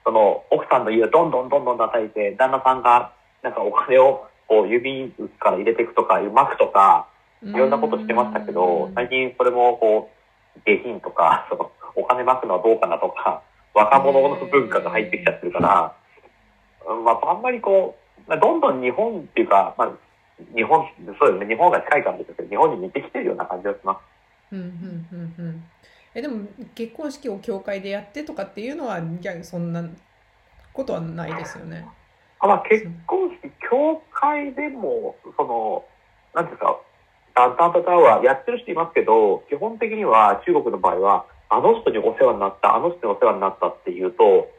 [0.05, 7.07] その、奥さんの家をどんどんどんどん叩いて、旦那さんが、なんかお金を、こう、指から入れていくとか、巻くとか、
[7.43, 10.09] いいろんなことしてましたけど、最近それもこ
[10.55, 13.41] う、下品とか、その、お金巻くのはどうかなとか、
[13.73, 15.95] 若者の文化が入ってきちゃってるから、
[16.87, 17.95] うんまあ、あんまりこ
[18.27, 19.91] う、まあどんどん日本っていうか、まあ、
[20.55, 20.85] 日本、
[21.19, 23.99] そうですね、日本が近いからですけど、日本に似てきてるような感じがしま
[24.51, 24.55] す。
[24.55, 25.63] うんうんうんうん。
[26.15, 29.83] えでも結婚式を教会でやってとかっていうのは逆にそんな
[30.73, 31.87] ことはないですよね。
[32.39, 35.85] あまあ、結婚式、教会でも、その、
[36.35, 36.77] なんていうんですか、
[37.35, 44.49] タンタンタタンはやってる人いますけど、基本的には中国の場合は、あの人にお世話になった、あの人にお世話になったっていうと、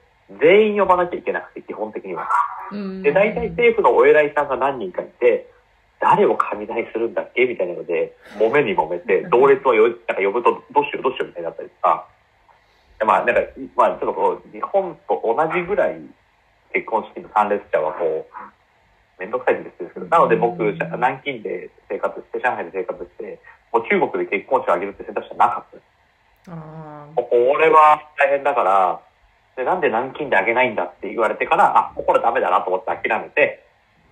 [0.40, 2.28] 全員呼ばなきゃいけなくて、基本的には。
[2.72, 5.50] うんで、大体政府のお偉いさんが何人かいて、
[6.00, 7.46] 誰を雷するんだっけ？
[7.46, 12.06] みたいなので、揉めに揉めて、同列をよなんか呼ぶと、どうしようどうしようみたいになったりとか、
[12.98, 13.40] でまあ、なんか、
[13.74, 16.00] まあ、ちょっとこう、日本と同じぐらい
[16.72, 20.74] 結婚式の参列者はこう、めんどくさいんですけど、なので僕、うん。
[20.74, 23.40] 南京で生活して、上海で生活して、
[23.72, 25.76] もう中国で結婚式を挙げるって選択肢はなかった。
[25.76, 25.88] です。
[27.16, 29.00] これは大変だから、
[29.56, 33.63] でなんで南京であげないんだって言われてから、あ、これダメだなと思って諦めて、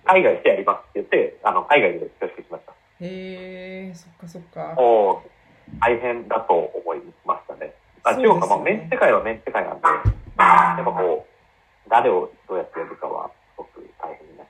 [0.05, 2.73] 海外してやりますって言って、あの、海外で挙式しました。
[3.01, 7.73] ーへえそっかそっかもう、大変だと思いましたね。
[8.03, 14.47] あね中国は、まあ、面世界は面世界なんで、やっぱこう、誰をどうやって呼ぶかは、すごく大変になっ。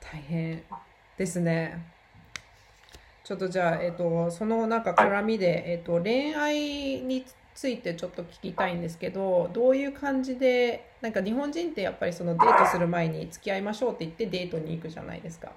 [0.00, 0.62] 大変
[1.16, 1.92] ですね。
[3.24, 6.54] ちょっとじゃあ、えっと、そのなんか絡みで、えっと、恋愛
[7.00, 15.52] についてちょっと聞きたいんですけど、どういう感じで、なんか日本人ってやっぱりそのデートする前に付き合いましょうって言ってデートに行くじゃないですか。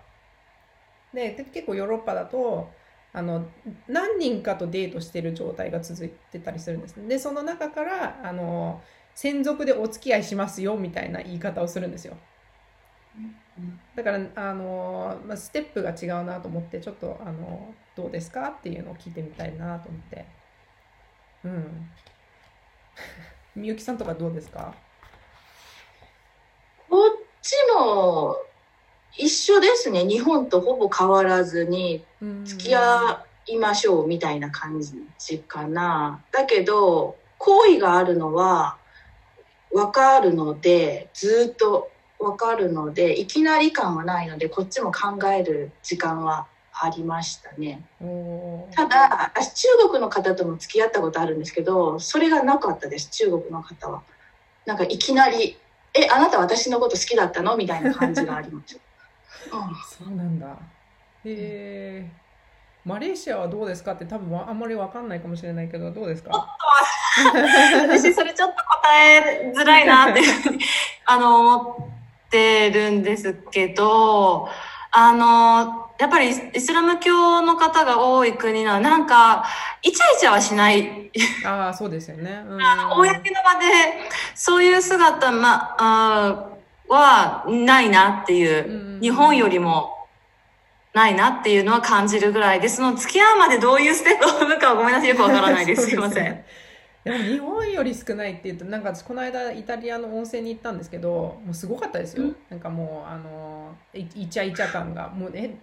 [1.13, 2.69] で、結構ヨーロッパだと、
[3.13, 3.45] あの
[3.87, 7.07] 何人かとデートしてる状態が続いてたりするんですね。
[7.07, 8.81] で、その中からあの
[9.13, 12.17] 専属でお付き合いしますよみたいな言い方をするんですよ。
[13.95, 20.25] だから、あのまあ、ステップが違うなと思って、ちょっと、あのどうですかっていうのを聞いてみたいなと思って。
[21.45, 21.89] うん。
[23.55, 24.73] みゆきさんとかどうですか？
[26.89, 28.35] こっちも
[29.17, 30.03] 一緒ですね。
[30.05, 32.03] 日本とほぼ変わらずに
[32.43, 36.23] 付き合いましょうみたいな感じかな。
[36.31, 38.77] だけど、好意があるのは
[39.71, 46.47] わかるので、ずっとわかるので、いきなり感はないので、こっちも考える時間は
[46.82, 47.82] ありましたね。
[48.76, 54.01] ただ、私中国の方とも付き合ったことあるんですけど、それがなかったです、中国の方は。
[54.65, 55.57] なんかいきなり、
[55.93, 57.55] え、あなた私のこと好きだったの？
[57.55, 58.82] みたいな感じがありました。
[59.57, 60.47] うんそうなんだ。
[60.47, 60.55] へ
[61.26, 62.09] え。
[62.84, 66.57] マレーシアはどうですかって多分あんまりわかんないかもしれないけど、どうですか？
[67.88, 68.63] 私それちょっと答
[68.93, 70.21] えづらいなって
[71.05, 71.89] あの思
[72.28, 74.49] ってるんですけど
[74.91, 79.45] あのやっぱりイスラム教の方が多い国なのなんか
[79.81, 81.11] イチャイチャはしない。
[81.45, 82.43] ああ、そうですよね。
[82.47, 82.57] うん。
[82.57, 83.21] 公の場で
[84.33, 86.55] そういう姿、ま、あー
[86.87, 88.69] はないなっていう。
[88.69, 90.07] うん日本よりも
[90.93, 95.09] ないなっていうのは感じるぐらいでその付き合うまでどういうステップを踏むかはごめんなさい。
[95.09, 95.87] よくわからないです。
[95.89, 96.43] すいません。
[97.03, 102.35] でも日本より少ないって言うとなんか私この間イタリアの温泉に行ったんですけどもうすごかったですよ、うん。
[102.49, 105.09] なんかもうあのいイチャイチャ感が。
[105.09, 105.53] もうえ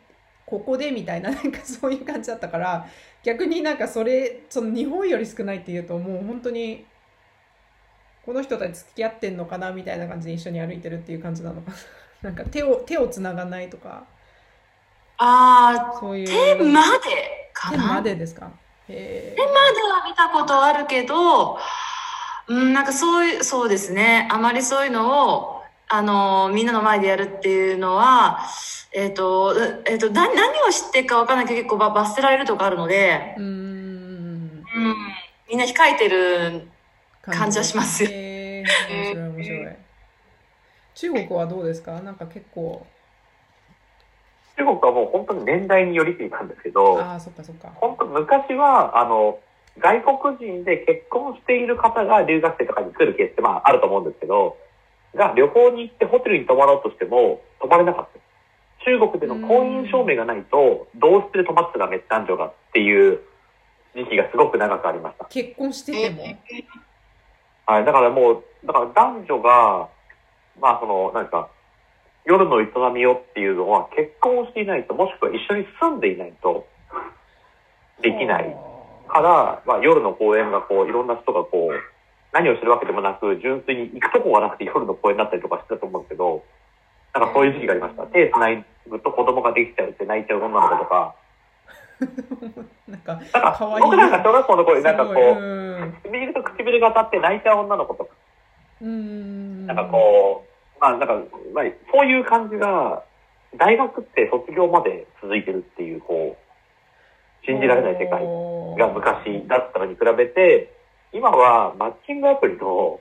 [0.46, 2.86] ここでみたいな なんかそういう感じだったから
[3.22, 6.86] 逆になんかそれその日本より少ないっていうともう本当に
[8.24, 11.76] この人たち付き合ってんのかなみたいな感じで一緒に歩いてるっていう感じなのかな。
[12.22, 14.04] なんか手を手をつながないとか。
[15.18, 16.28] あそういう。
[16.28, 18.50] ー手までか手なまでですか？
[18.88, 21.58] へ手までは見たことあるけど、
[22.48, 24.28] うん、なんかそういう、そうですね。
[24.30, 25.51] あまりそういうのを、
[25.94, 28.38] あの、みんなの前でやるっていうのは、
[28.94, 33.46] えっ、と、うえっ、と、何、何を知ってるかわからないけど結構ば罰せられるとかあるのでえ、うーん。
[33.46, 34.64] うん、
[35.50, 36.62] みんな控えてる、
[37.20, 38.10] 感じはしますよ。
[38.10, 39.76] 面白い面白い。
[40.94, 42.00] 中国はどうですか？
[42.00, 42.86] なんか結構、
[44.56, 47.68] 中国はもう本当に年代によりすぎたんですけど、ああ、そっかそっか。
[47.74, 49.38] 本当昔は、あの、
[49.78, 50.02] 外
[50.36, 54.56] 国人で結婚している方が留学生とかに来るケースってまああると思うんですけど、
[55.14, 58.20] が旅行に行ってホテルに泊まろうとしても泊まれなかった。
[58.84, 63.20] 中国での婚姻証明がないと、同室で泊まってたダメ男女がっていう
[63.94, 65.26] 時期がすごく長くありました。
[65.26, 66.22] 結婚してても？
[67.64, 69.88] はい、だからもう、だから男女が、
[70.60, 71.48] まあその、なんか、
[72.24, 76.66] 夜の営みをっていうのは結婚をしていないと、もしくは一緒に住んでいないと
[78.00, 78.56] できない
[79.08, 81.91] から、まあ夜の公園がこう、いろんな人がこう、
[82.32, 86.42] 何をしてるわけでもなく、純粋に行くとこがなくて夜の公園だったりとかしてたと思うんですけど、
[87.14, 88.04] なんかそういう時期がありました。
[88.06, 91.14] 手繋ぐと子供ができちゃうって泣いちゃう女の子とか、
[92.88, 93.20] なんか、
[93.80, 95.92] 僕なんか小学校の頃になんかこう、うん。
[96.02, 98.14] 唇と唇が当たって泣いちゃう女の子とか、
[98.80, 99.66] うーん。
[99.66, 101.14] なんかこう、まあなんか、
[101.54, 103.02] まあそういう感じが、
[103.56, 108.24] 大学って卒業まで続いてるっていう、こう、信じられない世界
[108.78, 110.72] が昔だったのに比べて、
[111.12, 113.00] 今はマッチングアプリの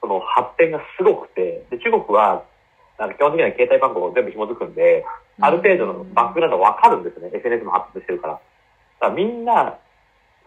[0.00, 2.44] その発展がすごくて、で中国は
[2.98, 5.04] なんか基本的には携帯番号全部紐づくんで、
[5.40, 7.30] ある程度のバックグラウンドわかるんですね。
[7.34, 8.32] SNS も発達してるから。
[8.34, 9.78] だからみんな、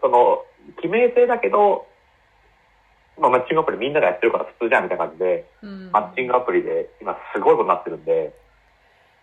[0.00, 0.44] その、
[0.80, 1.86] 記名性だけど、
[3.18, 8.32] まあ、マッチングアプリみんながやってるから普通じゃんみたいな感じで、うんマッチングアプリで今すごいことになってるんで、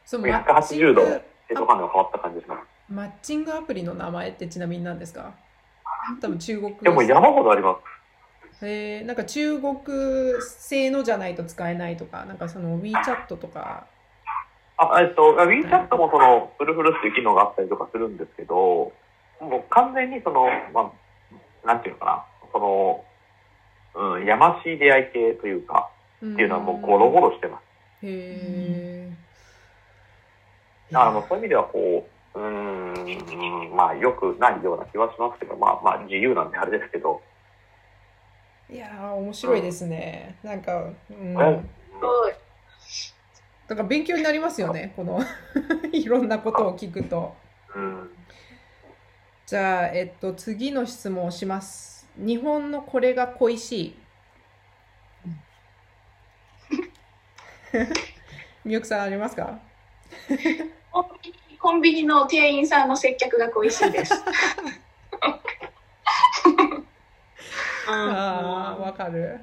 [0.05, 1.07] そうマッチン180度グ
[1.47, 2.61] ヘッドハンドが変わった感じします。
[2.93, 5.33] マッチングアプリの名前ってちなみに何ですか？
[6.21, 7.77] 多分中国でも山ほどありま
[8.61, 8.65] す。
[8.65, 9.77] えー、なんか中国
[10.41, 13.87] 製のじゃないと使えないとか、なんかその WeChat とか、
[14.77, 18.55] あ、えっと、WeChat もその、フルフルっていう機能があったりとかするんですけど、
[19.39, 20.91] もう完全にその、ま
[21.63, 23.05] あ、なんていうのかな、その、
[23.95, 25.89] うん、やましい出会い系というか、
[26.25, 28.05] っっていうのはもうゴロゴロしてます。
[28.05, 30.93] へー。
[30.93, 37.21] だからもうそういう意味ではこう、うーん、まあ良くないような気はしますけど、まあまあ自由なんであれですけど、
[38.69, 40.35] いやー、面白いですね。
[40.43, 41.33] なんか、うん。
[41.33, 41.35] え？
[41.37, 42.33] だすごい。
[43.69, 45.19] から勉強になりますよね、この
[45.91, 47.35] いろんなことを聞くと。
[47.75, 48.09] うん。
[49.45, 52.07] じゃあ、えっと、次の質問をします。
[52.17, 53.95] 日本のこれが恋しい。
[58.65, 59.59] みゆくさんありますか？
[61.59, 64.13] コンビニの店員さんの接客が恋しいです。
[67.87, 69.39] ああ、わかる。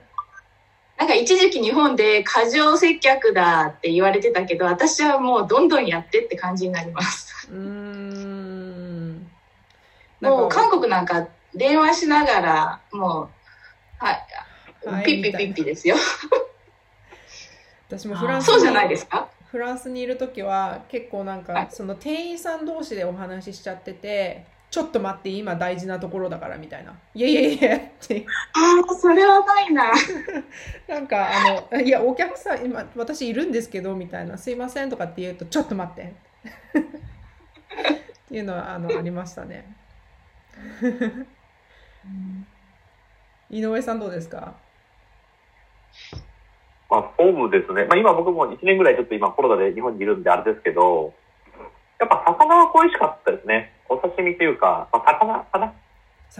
[0.99, 7.49] なんか一時期日本で過剰接客だって言われてたけど、私はもうどんどんやってって感じになります。
[7.51, 9.27] うーん。
[10.21, 13.31] もう韓国なんか電話しながら、も
[14.01, 14.23] う、はい、
[14.89, 15.97] はいピッピピッピですよ。
[17.89, 26.99] 私もフランスそうじゃないですかフランスにいる時は結構なんかその店員さん同士でお話ししちゃっててちょっと待って今大事なところだからみたいな。
[27.15, 28.25] いやいやいやって。
[28.55, 29.93] ああ、それはないな。
[30.89, 36.03] なんかあのいやお客さん今私いるんですけどみたいなすいませんとかって言うとちょっと待って。
[36.81, 36.85] っ
[38.31, 39.67] ていうのはあのありましたね。
[43.51, 44.55] 井上さんどうですか？
[46.93, 47.86] まあそうですね。
[47.88, 51.14] まあ今僕も1年ぐらいちょっと今コロナで日本にいるんであれですけど、
[51.99, 53.72] やっぱ魚は恋しかったですね。
[53.88, 55.72] お刺身というか、まあ魚かな？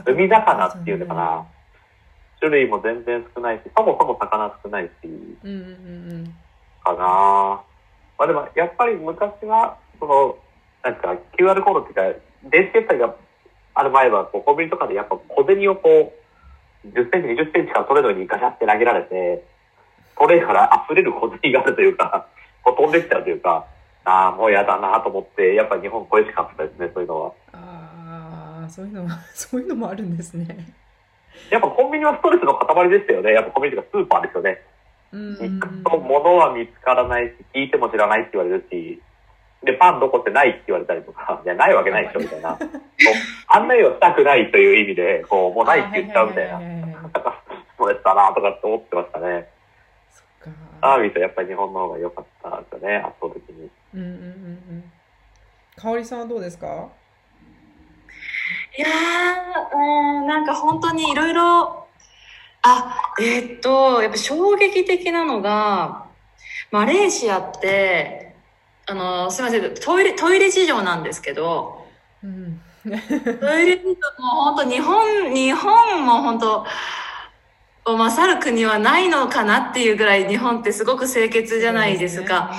[0.05, 1.46] 海魚っていうのかな？
[2.38, 4.90] 種類も全然少ないし、そもそも魚少ないし、
[5.42, 6.34] うんうんうん
[6.84, 10.36] かなまあでも、やっぱり昔は、その、
[10.82, 12.18] なんか QR コードっていうか、
[12.50, 13.14] 電子決済が
[13.74, 16.12] ある前は、こうコンビニとかでやっぱ小銭をこ
[16.84, 19.44] う、10センチ、20センチからトレードにガシャって投げられて、
[20.23, 22.27] トレーから溢れる小銭があるというか、
[22.64, 23.66] 飛んできちゃうというか、
[24.05, 27.33] ああ、もうやだなと思って、やっぱ日本恋しかったですね、そういうのは。
[27.53, 30.47] ああそういうのも そういうのもあるんですね
[31.51, 33.33] やっぱコンビニはストレスの塊でしたよね。
[33.33, 34.62] やっぱコンビニとかスーパーですよね。
[35.12, 39.03] 行くと物は見つからないし、聞いても知らないって言われるし、
[39.64, 42.51] で、パンどこってないって言われたりとか、 いや、ないわけないでしょ、みたいな。
[42.51, 46.57] こう案内をしたくないという意味で、こう、もうないって言っちゃうみたいな。
[46.57, 47.03] あはいはいはいはいはい
[47.73, 49.49] ストレスだなとかって思ってましたね。
[50.45, 53.70] そっかサービスはやっぱり日本の方が良かったですよね、圧倒的に。
[53.95, 54.18] うんうんうんう
[54.78, 54.93] ん。
[55.76, 56.88] かおりさんはどうですか？
[58.76, 61.86] いやー、うん、なんか本当にいろいろ、
[62.62, 66.07] あ、えーっと、やっぱ衝撃的なのが、
[66.70, 68.34] マレーシアって、
[68.86, 71.86] あの、すみません、トイレ、トイレ事情なんですけど、
[72.22, 72.61] うん。
[72.84, 76.64] トイレ事情も本当日本、日本も本当、
[77.85, 82.53] を勝る国はないのかなっていうぐらい日本ってすごく清潔じゃないですか。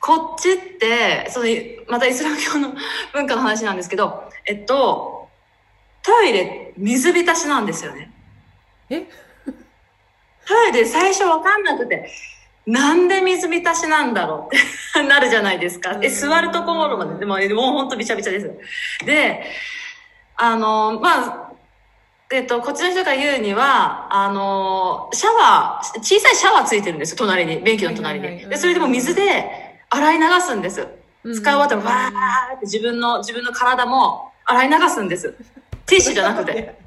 [0.00, 1.46] こっちって、その、
[1.88, 2.74] またイスラム教の
[3.12, 5.28] 文化の話なんですけど、えっと、
[6.02, 8.12] トイレ水浸しなんですよね。
[8.88, 9.06] え？
[10.46, 12.08] トイレ最初わかんなくて、
[12.66, 15.98] なんで水浸しなんだろうって なるじゃないですか。
[16.00, 18.50] え、座るところまで、でも、えもうほんとびちゃびちゃです。
[19.04, 19.44] で、
[20.36, 21.47] あの、まあ、
[22.30, 28.46] えっと、こっちの人が言うには、あの、シャワー、小さいシャワーついてるんですよ、隣に、便器の隣に。
[28.46, 30.82] で、それでも水で洗い流すんです。
[31.24, 35.34] うん使い終わったら、わーって自分の、自分の体も洗い流すんです。
[35.84, 36.78] ティッシュじゃなくて。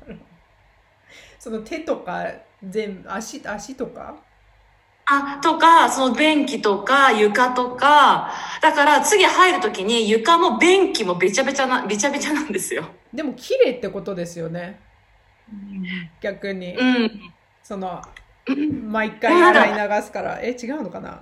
[1.38, 2.26] その手とか、
[2.64, 4.16] 全部、足、足とか？
[5.06, 8.32] あ、とか、その便器とか床とか、
[8.62, 12.86] だから次入るときに床も便器もべちゃべちゃな、べちゃべちゃなんですよ。
[13.14, 14.80] でも綺麗ってことですよね。
[16.22, 16.76] 逆に。
[16.76, 17.12] うん。
[17.64, 18.02] その、
[18.88, 20.40] 毎回洗い流すから。
[20.42, 21.22] え、違うのかな？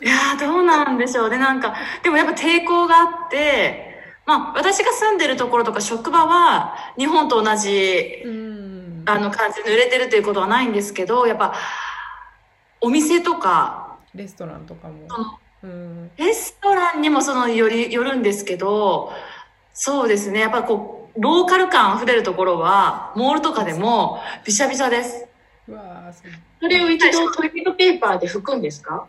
[0.00, 1.38] いやー、どうなんでしょうね。
[1.38, 3.92] なんか、でもやっぱ抵抗があって、
[4.26, 9.02] まあ、私が住んでるところとか職場は、日本と同じ、うん。
[9.06, 11.54] あの、感じで濡れてるということはないんですけど、やっぱ、
[12.80, 15.08] お店とか、レストランとかも
[15.62, 19.12] うんレストランにもそのより、よるんですけど、
[19.72, 20.40] そうですね。
[20.40, 25.26] やっぱこう、ローカル感溢れるところは、モールとかでも、びしゃびしゃです。
[25.68, 26.12] うわ
[26.60, 29.06] それを一度トイレットペーパーで拭くんですか？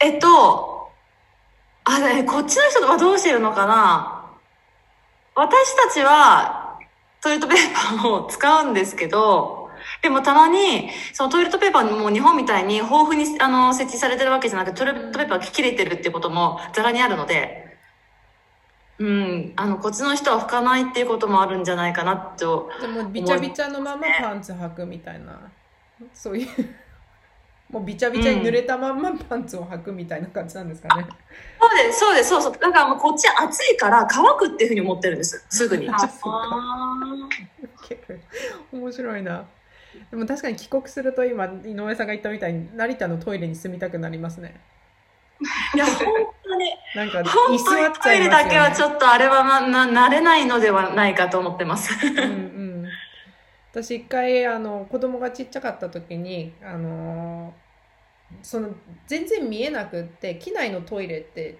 [0.00, 0.90] えっと、
[1.84, 4.32] あれ、こっちの人はどうしてるのかな？
[5.34, 6.78] 私たちは
[7.20, 9.70] トイレットペーパーを使うんですけど、
[10.02, 17.63] でもたまに、そのトイレットペーパーも日本みたいに豊富にあの設置されてるわけじゃなくて、トイレットペーパーが切れてるってこともざらにあるので、
[18.98, 22.70] うん、あの、こっちの人は拭かないっていうこともあるんじゃないかなと。
[22.80, 25.40] でもびちゃびちゃのままパンツ履くみたいな
[26.12, 26.48] そういう
[27.70, 31.06] もうびちゃびちゃに濡れたまんまパンツを履くみたいな感じなんですかね、
[31.60, 32.52] そうです、そうです、そうそう。
[32.52, 35.44] だからもうこっち暑いから乾くっていうふうに思ってるんです。
[35.48, 35.88] すぐに。
[35.88, 38.20] あウケる
[38.72, 39.44] 面白いな
[40.10, 44.60] でも確かに帰国すると今井上さんが言ったみたいに成田のトイレに住みたくなりますね
[45.74, 45.96] いや、本
[46.44, 46.72] 当に。
[46.94, 51.92] なんか本当にトイレだけはちょっとあれはな、な、慣れないのではないかと思ってます。
[52.06, 52.88] うんうん、
[53.72, 57.52] 私一回あの子供がちっちゃかった時にあの
[58.42, 58.70] その
[59.06, 61.58] 全然見えなくって機内のトイレって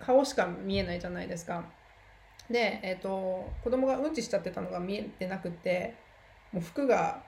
[0.00, 1.64] 顔しか見えないじゃないですか。
[2.50, 5.94] で、えっと子供がうんちしちゃってたのが見えてなくて
[6.52, 7.22] もう服が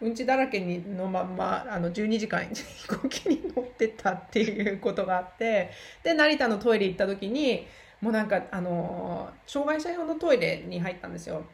[0.00, 5.70] うんちだらけにのまんまあの12時間飛行機に乗ってたっていうことがあって
[6.02, 7.66] で成田のトイレ行った時に
[8.00, 11.44] もうなんかあの障害者用のトイレに入ったんですよ。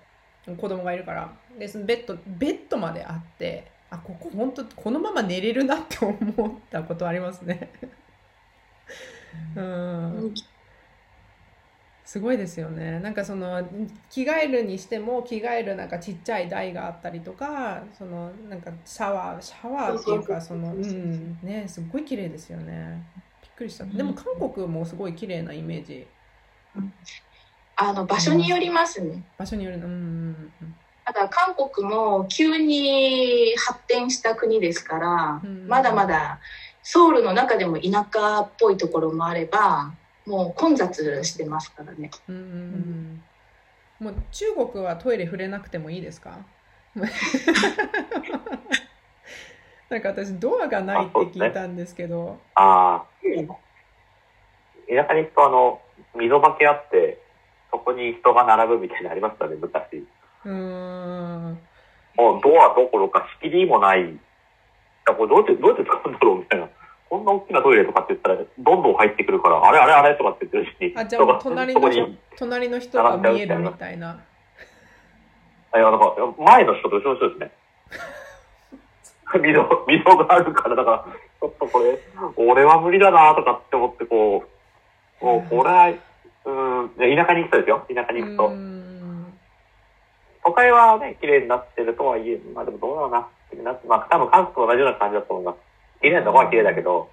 [0.57, 1.32] 子供がいるから。
[1.59, 7.70] でそのベッドベッドまであってあここ本当このまま寝れるなって思ったことありますね。
[9.57, 10.34] うん
[12.07, 13.00] すごいですよね。
[13.00, 13.68] なんかその
[14.09, 21.38] 着替えるにしても着替えるなんかちっちゃい台があったりとかそのなんかシャワーシャワーっていうかそのうん。
[21.42, 23.02] ねすごい綺麗ですよね。
[23.42, 23.84] びっくりした。
[23.84, 26.07] でも韓国もすごい綺麗なイメージ。
[27.78, 29.22] あの、場所によりますね。
[29.36, 29.86] 場所によるの。
[29.86, 30.52] うんうん
[31.04, 35.68] ただ韓国も急に発展した国ですから、うん。
[35.68, 36.40] まだまだ
[36.82, 39.94] ソウルの中でも田舎っぽいところもあれば、
[40.27, 42.11] もう混雑してますからね。
[42.29, 43.22] うんうんうん
[43.99, 46.37] もう中国はトイレ触れなくてもいいですか？
[49.89, 53.07] なんか私ドアがないって聞いたんですけどああ、
[54.89, 55.81] 田舎に行くとあの、
[56.14, 57.18] 溝ばけあって、
[57.70, 60.05] そこに人が並ぶみたいなのありましたね、昔。
[60.45, 61.59] うーん
[62.16, 64.18] もうドアどころか仕切りもない。
[65.07, 66.68] これどうやって、どうやって使うんだろうみたいな。
[67.09, 71.80] こんな大きなトイレとかって言ったら、どんどん入ってくるから、あれあれあれとかって言ってるし、あじゃあ隣の
[72.36, 74.20] 隣の人が見えるみたいな
[75.72, 77.52] あいや、なんか、前の人と後ろの人ですね。
[79.40, 81.04] 溝、溝があるから、だから、
[81.40, 81.98] ちょっとこれ、
[82.36, 84.44] 俺は無理だなとかって思って、こ
[85.20, 85.92] う、もう、これは、
[86.44, 87.84] うん、田舎に行くとですよ。
[87.92, 88.76] 田舎に行くと。
[90.44, 93.28] 都会はね、綺麗になってるとはいえ、まあでもどうだろうな。
[93.88, 95.66] まあ多分韓国と同じような感じだと思います。
[96.01, 97.11] 綺麗なとこは綺麗だけど、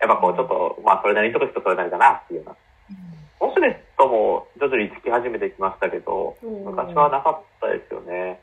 [0.00, 2.56] やっぱこうちょっと、まあそれなりにとこ人それなりだなっていうような。
[3.46, 8.40] ウォシュレットも徐々につき始めてきましたけど、昔はなかったですよね。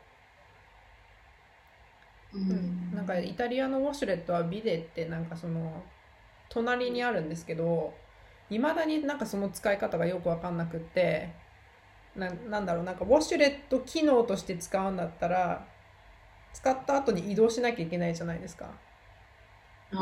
[2.34, 5.84] うんなんかイタリアのウォシュレットはビデってなんかその
[6.50, 7.94] 隣にあるんですけど
[8.50, 11.30] いまだになんかその使い方がよく分かんなくって
[12.16, 15.66] ななんだろうなんかウォシュレット機能として使うんだったら
[16.54, 18.72] 使った後に移動しなきゃいけないじゃないですか。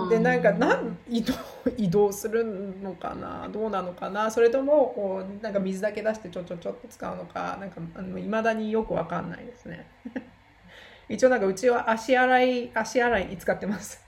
[0.10, 1.34] でなんかなん移動
[1.78, 3.48] 移動するのかな？
[3.48, 4.30] どうなのかな？
[4.30, 7.58] それともこうなんか水だけ出してちょちょちょっと使うのか？
[7.60, 7.80] なんか
[8.20, 9.88] いまだによくわかんないですね。
[11.08, 14.06] 一応なんかうちは足洗い足洗いに使ってます。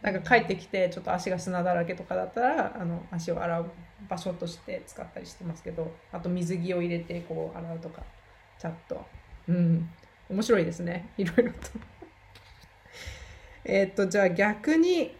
[0.00, 3.66] なんか帰ってきてちょっと足が砂だらけとかだったらあの足を洗う
[4.08, 8.04] 場所として使ったりしてますけどあと水着を入れてこう洗うとか
[8.60, 9.04] ちゃんと
[9.48, 9.90] うん。
[10.30, 11.08] 面白いですね。
[11.16, 11.58] いろいろと
[13.68, 15.14] えっと、じゃあ逆に、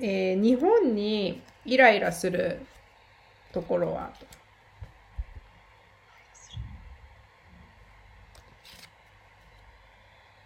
[0.00, 2.60] えー日本にイライラする
[3.52, 4.10] ところは？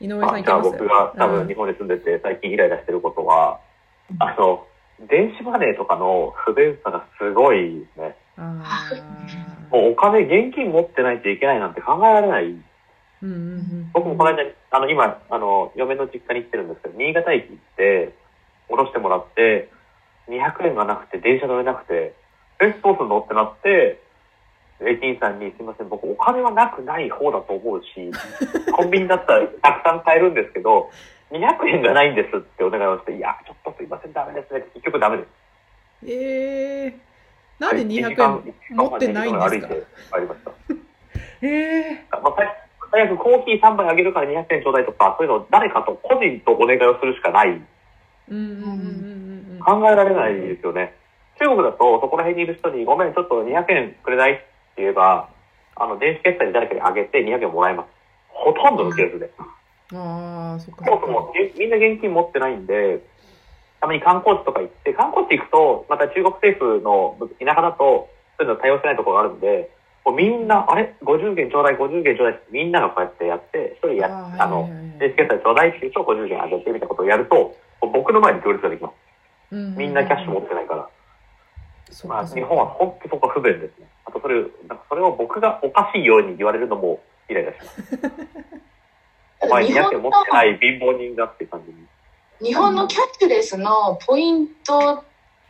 [0.00, 0.50] 井上さんいす？
[0.50, 3.60] 僕が多うん分日本に住んでて最近イライラしてることは、
[4.18, 4.66] あの、
[5.08, 8.16] 電子マネーとかの不便さがすごいですね。
[8.36, 8.90] あ
[9.70, 12.56] もうお金、現金持ってないといけないなんて考えられない。
[13.24, 18.12] ーうんうんうん僕もこの間、あの、今、あの、嫁の実家に行ってるんですけど、新潟駅行って、
[18.68, 19.68] 降ろしてもらって、
[20.28, 22.14] 200円がなくて、電車乗れなくて、
[22.60, 23.20] え、どうすんの？
[23.20, 24.00] ってなって、
[24.80, 28.10] 駅員さんに、すいません、僕お金はなくない方だと思うし、
[28.74, 30.90] コンビニだったらたくさん買えるんですけど、
[31.30, 34.62] 200円がないんですってお願いをして、いや、ちょっとすいません、ダメですね。
[34.74, 35.28] 結局ダメです。
[36.06, 36.94] ええ
[37.58, 39.74] なんで一時200間円持ってないんですか？
[41.42, 41.48] え
[41.92, 42.32] えまあ、
[42.94, 47.60] 最最悪コーヒー3杯あげるから200円ちょうだいとか、そういうのを誰かと個人とお願いをするしかない。
[48.30, 50.94] 考えられないですよね。
[51.40, 54.32] 中国だとそこら辺にいる人にごめん、ちょっと200円くれない？
[54.34, 54.46] って
[54.78, 55.28] 言えば、
[55.74, 57.88] あの、電子決済で誰かにあげて200円もらえます。
[58.28, 59.30] ほとんどのケースで。
[59.92, 63.02] ああそっかそもそもえみんな現金持ってないんで、
[63.80, 69.70] たまに観光地とか行って、観光地行くと、また中国政府の田舎だと、そういうの対応してないところがあるんで、
[70.04, 78.90] もうみんな、あれ ?50 元ちょうだい、50元ちょうだいってみんながこうやってやって、一人や、あーあの電子決済ちょうだいって言うと50元あげてみたいなことをやると、僕の前に行列ができま
[79.50, 79.56] す。
[79.56, 80.88] みんなキャッシュ持ってないから。
[82.06, 83.86] まあ、日本は本当にそこが不便ですね。
[84.04, 87.00] あとそれ、なんかそれを僕がおかしいように言われるのも
[87.30, 87.98] イライラします。
[89.40, 92.50] お前200日本円持ってない貧乏人がって感じに。
[92.50, 95.04] 日本のキャッシュレスのポイントっ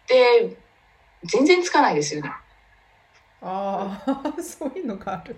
[0.06, 0.56] て
[1.24, 2.30] 全然つかないですよね。
[3.46, 4.02] あ
[4.36, 5.36] あそういうのがある。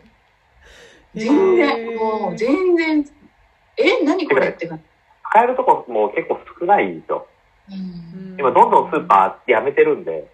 [1.15, 1.97] 全へ然、ー。
[1.99, 3.05] もう全然、
[3.77, 4.85] え、何これって感じ。
[5.31, 7.27] 使えるとこも結構少ないんですよ。
[7.71, 8.37] うん。
[8.39, 10.31] 今どんどんスーパーやめてるんで、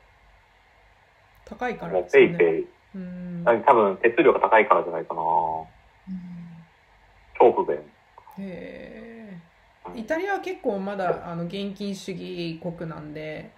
[1.46, 2.28] 高いからですよね。
[2.28, 2.66] ペイペイ、
[2.96, 3.44] うん。
[3.44, 5.20] 多分手数料が高いからじゃないかな。
[7.38, 7.76] 超不便。
[7.76, 7.80] へ
[8.38, 9.38] え
[9.94, 13.50] イタリアは結構まだあの現金主義国なんで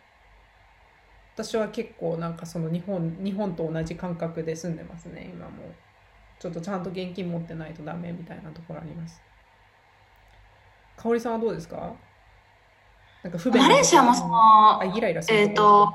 [1.34, 5.52] 私は結構なんかその日本日本と同じ感覚で住んでますね今も。
[6.40, 9.22] ちょっとちゃんと現金持ってないとダメみたいなところあります。
[10.96, 11.94] 香織さんはどうですか？
[13.22, 15.94] なんか不便なマレーシアもそのあイライラするえっ、と、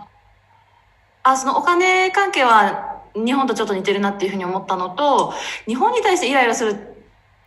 [1.21, 5.33] あ、そのお金関係は日本とちょっと似てるなっていうふうに思ったのと、
[5.67, 6.75] 日本に対してイライラする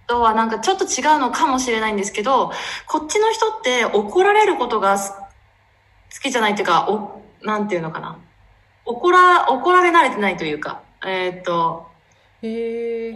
[0.07, 2.53] とはなんかちょっと違うのかもしれないんですけど、
[2.87, 5.19] こっちの人って怒られることがす好
[6.23, 8.19] きじゃないっていうか、お、なんていうのかな。
[8.85, 11.87] 怒ら、怒られ慣れてないというか、えっ、と、
[12.43, 13.15] へえ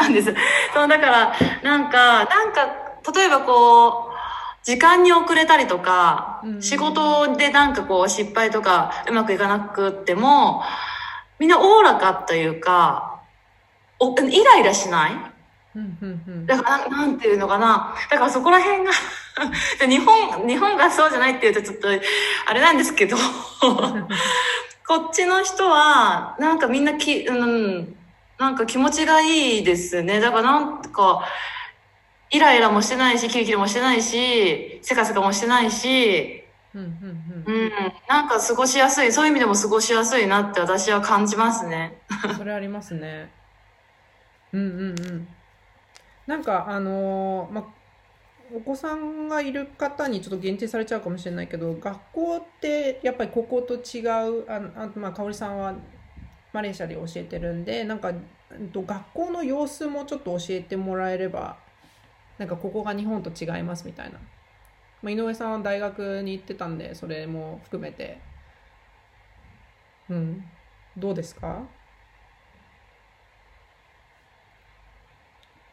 [0.00, 0.34] なんです。
[0.74, 2.66] そう、だから、なんか、なんか、
[3.14, 4.10] 例えばこう、
[4.62, 10.62] 時間に遅れたりとかうん、仕事でなんかこう失敗とかうまくいかなくっても、
[11.38, 13.20] みんなおおらかというか、
[13.98, 15.12] おイライラしない？
[16.46, 17.94] だからな、なんていうのかな。
[18.10, 18.90] だからそこら辺が
[19.78, 21.88] で 日本、日本がそうじゃないっていうとちょっと、
[22.46, 23.16] あれなんですけど、
[24.86, 27.96] こっちの人は、なんかみんなき、うん、
[28.38, 30.18] なんか気持ちがいいですね。
[30.18, 31.24] だからなんか、
[32.30, 36.44] イライラもしてないし、キリキリもしてないし、せかせかもしてないし、
[36.74, 37.72] うんうんうん、
[38.08, 42.00] なんか過ごしやすい、そういう意味でも過ごしやすいなって私は感じますね。
[42.24, 43.32] うんそれありますね
[44.52, 45.28] うんうんうん
[46.26, 47.74] なんかあのーま
[48.52, 55.74] お子さんがいる方にちょっと限定されちゃうかもしれないけど学校ってやっぱりここと違うああまあ香織さんは
[56.52, 58.12] マレーシアで教えてるんでなんか
[58.74, 61.58] 学校の様子もちょっと教えてもらえれば
[62.38, 64.18] なんかここが日本と違いますみたいな、
[65.00, 68.18] まあ、井上さんは大学に行ってたんでそれも含めて。
[70.08, 70.44] うん。
[70.96, 71.62] どうですか？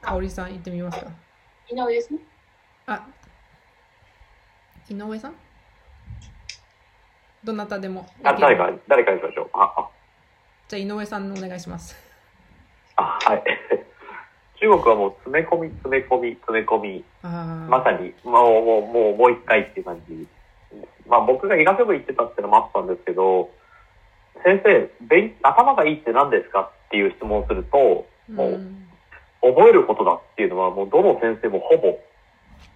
[0.08, 1.12] 香織さん行ってみますか？
[1.70, 2.20] 井上ですね。
[2.86, 3.06] あ
[4.90, 5.36] 井上さん？
[7.44, 9.50] どなたでもあ、誰か、誰かにしましょう。
[9.54, 9.90] あ、
[10.68, 11.96] じゃあ井上さんお願いします
[12.96, 13.44] あ、あはい。
[14.60, 20.28] 中国はもう詰め込み、詰め込み、詰め込み、あーまさに、もう、もう、もう、もう一回っていう感じ。
[21.06, 23.52] まあ僕が医学部行ってたってのもあったんですけど、
[24.44, 28.87] 先生、勉頭がいいって何ですかっていう質問をすると、もううん
[29.54, 32.00] 覚えることだっていうのはもうどの先生もほぼ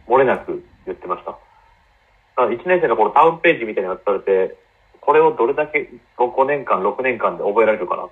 [0.07, 1.31] 漏れなく言ってました。
[1.31, 1.37] だ
[2.35, 4.55] から1年生の頃タウンページみたいなのやられて、
[5.01, 8.07] これをどれだけ5年間、6年間で覚えられるかな。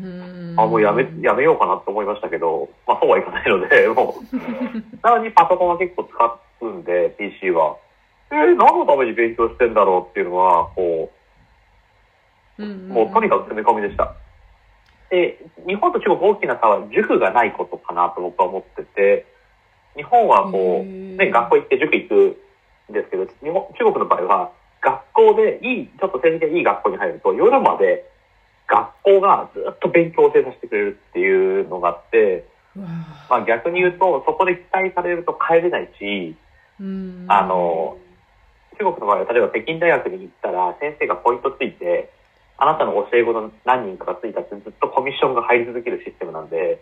[0.00, 7.76] うんあ、もうやめ、やめようかなと思いましたけど、まあそうはいかないので、 もう、なのにパソコンは結構使うんで、PC は。
[8.30, 11.10] えー、何のために勉強してんだろうっていうのは、こ
[12.58, 14.14] うんう、もうとにかく詰め込みでした。
[15.10, 19.26] で、日本と中国大きな差は塾がないことかなと僕は思ってて、
[19.96, 22.14] 日本はこう、ね、学校行って塾行く
[22.90, 28.04] んですけど、日本、中国の場合は、学校でいい、ちょっと成績がいい学校に入ると、夜まで
[28.66, 32.44] 学校がずっと勉強を教えさせてくれるっていうのがあって、
[33.30, 36.36] まあ逆に言うと、そこで期待されると帰れないし、
[36.80, 37.26] うん。
[37.28, 37.96] あの、
[38.78, 42.10] 中国の場合は例えば北京大学に行ったら先生がポイントついて、
[42.56, 46.80] あなたの教え子の何人かがついたってずっとコミッションが入り続けるシステムなんで、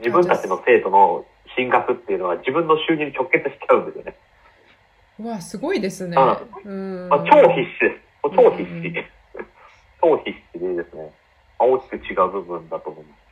[0.00, 1.24] 自分たちの生徒の
[1.56, 4.16] 進学っていうのは自分の収入に直結しちゃうんですよね。
[5.20, 6.16] うわ、すごいですね。
[6.18, 7.08] あうん。
[7.08, 8.36] まあ、超必死です。
[8.36, 9.04] 超必うん死。
[10.02, 11.12] 超必死でですね、
[11.58, 13.24] まあ大きく違う部分だと思います。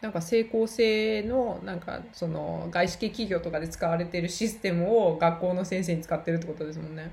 [0.00, 7.10] なんか成功性のなんかその外資系企業とかで使われているシステムを学校の先生に使ってるってことですもんね。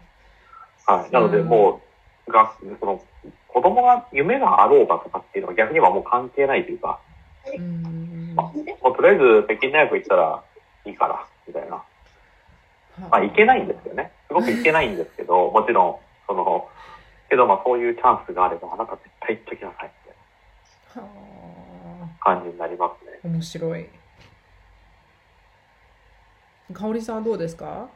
[0.85, 1.11] はい。
[1.11, 1.90] なので、うんもう、
[2.27, 3.01] が、その、
[3.47, 6.99] 子供が夢があろうがとかっていうのは逆にはもう関係ないというか、
[7.57, 8.33] うん。
[8.35, 8.53] も
[8.91, 10.43] うとりあえず北京大学行ったら
[10.85, 11.83] いいから、みたいな。
[13.09, 14.11] まあ、いけないんですよね。
[14.27, 15.95] すごくいけないんですけど、 もちろん、
[16.27, 16.69] その、
[17.29, 19.91] けどまあそういうチャンスがあれば、あなた絶対行っときなさい、
[20.95, 21.09] みたいは
[22.01, 23.19] な感じになりますね。
[23.23, 23.89] あ、面白い。
[26.73, 27.89] 香織さんはどうですか？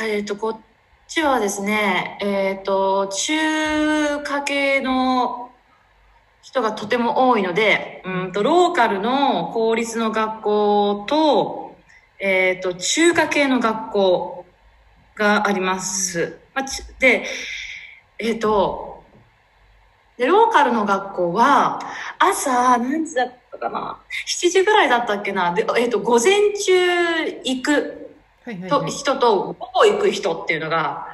[0.00, 0.60] えっ、と、こっ
[1.06, 5.50] ちはですね、えっ、と、中華系の
[6.42, 11.76] 人がとても多いので、うんと、ローカルの公立の学校と、
[12.18, 14.46] えっ、と、中華系の学校
[15.14, 16.38] があります。
[16.54, 17.24] まあ、ちで、
[18.18, 19.04] えっ、と、
[20.16, 21.80] で、ローカルの学校は、
[22.18, 25.52] 朝、何時だったかな ?7 時ぐらいだったっけな？
[25.52, 28.13] で、えっ、と、午前中行くと
[28.44, 28.90] はいはいはい。
[28.90, 31.06] 人と午後行く人っていうのが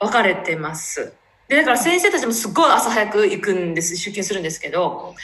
[0.00, 1.12] 分かれてます。
[1.48, 5.14] で、だから先生たちもすっごい朝早く行くんです、出勤するんですけど、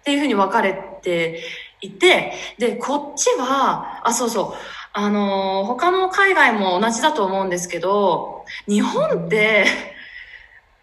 [0.00, 1.42] っていうふうに分かれて
[1.80, 4.58] いて、で、こっちは、あ、そうそう、
[4.92, 9.64] あのー他の海外も同じだと思うんですけど、日本って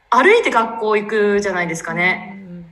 [0.10, 2.34] 歩いて学校行くじゃないですかね。
[2.36, 2.66] うん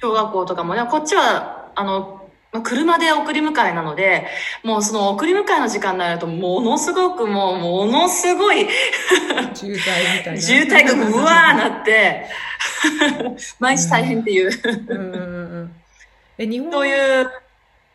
[0.00, 2.21] 小学校とかもね、こっちは、あの、
[2.52, 4.26] まあ車で送り迎えなので、
[4.62, 8.68] もうその送り迎えの時間になると、ものすごくもう、ものすごい
[9.54, 10.40] 渋滞みたいな。
[10.40, 12.26] 渋滞がうわーなって、
[13.58, 14.50] 毎日大変っていう、
[14.88, 15.16] うんう
[15.64, 15.72] ん。
[16.36, 17.30] え、日本そういう、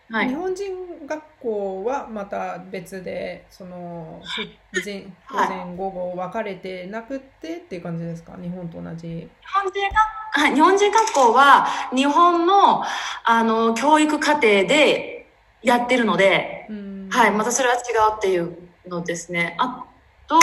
[0.09, 0.29] はい。
[0.29, 4.41] 日本人学校はまた別で、その、ふ
[4.85, 8.33] 前午はい前午後分かれてなくってっていう感じですか？
[8.41, 9.07] 日本と同じ。
[9.07, 9.95] 日本人学
[10.31, 12.83] はい、 日本人学校は日本の、
[13.23, 15.27] あの、教育課程で
[15.61, 17.81] やってるので、うんはい、またそれは違う
[18.17, 19.55] っていうのですね。
[19.57, 19.85] あ
[20.27, 20.39] と、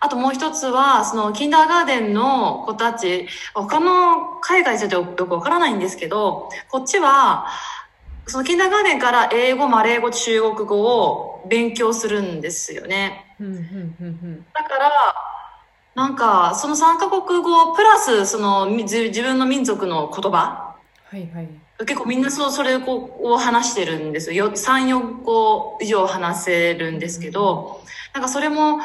[0.00, 7.48] あともう一つは、その、キンダーガーデンの子たち、他の海外じゃよくわからないんですけど、こっちは、
[8.28, 13.34] そのキンダーガーデンから英語、マレー語、中国語を勉強するんですよね。
[13.40, 14.90] うんうんうんだから、
[15.94, 20.76] なんか、その3カ国語、プラス、その、み自自分の民族の言葉
[21.12, 21.18] うん。
[21.18, 21.48] はいはい。
[21.80, 22.82] 結構みんなそう、それを
[23.22, 24.46] を話してるんですよ。
[24.46, 27.80] よ3、4個以上話せるんですけど、
[28.14, 28.78] なんかそれも、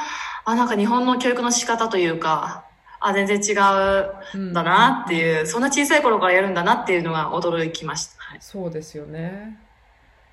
[0.46, 2.66] あ、なんか日本の教育の仕方というか、
[3.00, 8.23] あ、全然違うんだなっていう、そんな小さい頃からやるんだなっていうのが驚きました。
[8.34, 9.60] はいそうですよね。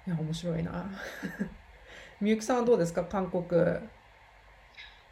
[0.06, 0.86] いや、面白いな。
[2.18, 3.04] みゆきさんはどうですか？
[3.04, 3.42] 韓国。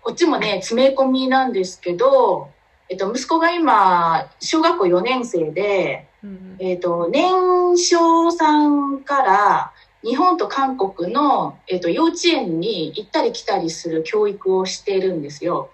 [0.01, 2.49] こっちもね、詰め込みなんですけど、
[2.89, 9.73] えっと、息子が今、小学校4年生で、うんえっと、年少さんから
[10.03, 15.69] 日本と韓国の、えっと、幼稚園に行ったり来たりする教育をしているんですよ。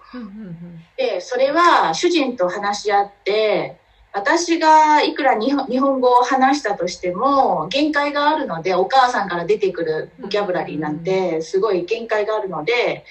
[0.97, 3.77] で、それは主人と話し合って、
[4.15, 13.03] 私がいくら日本日本語を話したとしても限界があるので、お母さんから出てくるボキャブラリーなんてすごい限界があるので、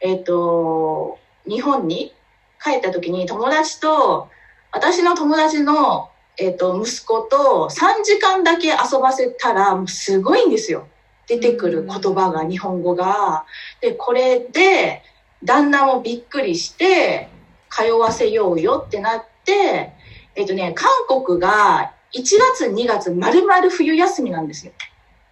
[0.00, 2.14] えっ、と、日本に
[2.62, 4.28] 帰った時に友達と、
[4.70, 10.86] 私の友達の、えっ、と、息子と3時間だけ遊ばせたら、すごいんですよ。
[11.26, 13.44] 出てくる言葉が、日本語が。
[13.80, 15.02] で、これで、
[15.42, 17.28] 旦那もびっくりして、
[17.70, 20.03] 通わせようよってなって、
[20.36, 20.88] えっ、とね、韓
[21.24, 22.22] 国が1
[22.56, 24.72] 月、2月、丸々冬休みなんですよ。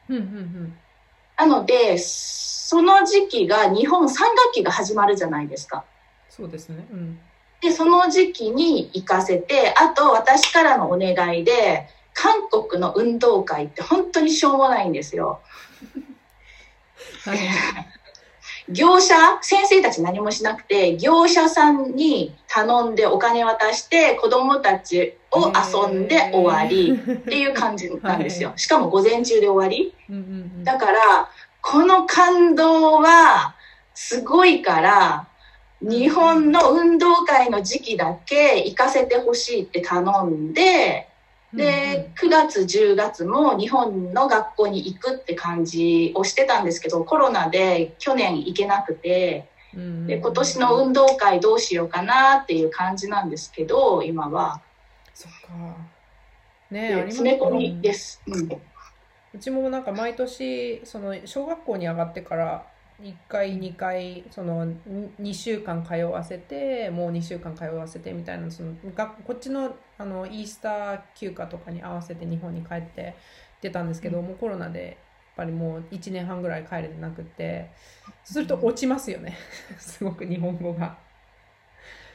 [0.09, 0.79] うんうんうん
[1.39, 5.85] なので、その時期が日本3学期が始まるじゃないですか。
[6.29, 6.87] そうですね。
[6.93, 7.19] うん。
[7.61, 15.41] で、その時期に行かせて、あと私からのお願いで、韓国の運動会って本当にしょうもないんですよ。
[17.25, 17.39] はい。
[18.73, 28.51] 業者、先生たち何もしなくて、業者さんに頼んでお金渡して、子供たちを遊んで終わりっていう感じなんですよ。
[28.51, 29.95] はしかも午前中で終わり。
[30.65, 31.29] だから、
[31.61, 33.55] この感動は
[33.95, 35.29] すごいから、
[35.81, 41.09] 日本の運動会の時期だけ行かせてほしいって頼んで、
[41.55, 54.61] で、9月、10月も日本の学校に行くって感じをしてたんですけど、コロナで去年行けなくて、で、今年の運動会どうしようかなっていう感じなんですけど、今は。
[55.15, 55.93] そっか。
[56.71, 58.23] ね詰め込みです。
[58.27, 58.49] うん。
[59.35, 62.67] うちもなんか毎年その小学校に上がってから
[63.03, 64.67] 1回2回その
[65.21, 73.15] 2週間通わせてもう2週間通わせてみたいなそのがこっちのあのイースター休暇とかに合わせて日本に帰って
[73.61, 74.97] 出たんですけど、もうコロナでやっ
[75.37, 77.71] ぱりもう1年半ぐらい帰れてなくって
[78.25, 79.37] すると落ちますよね。
[79.79, 80.97] すごく日本語が。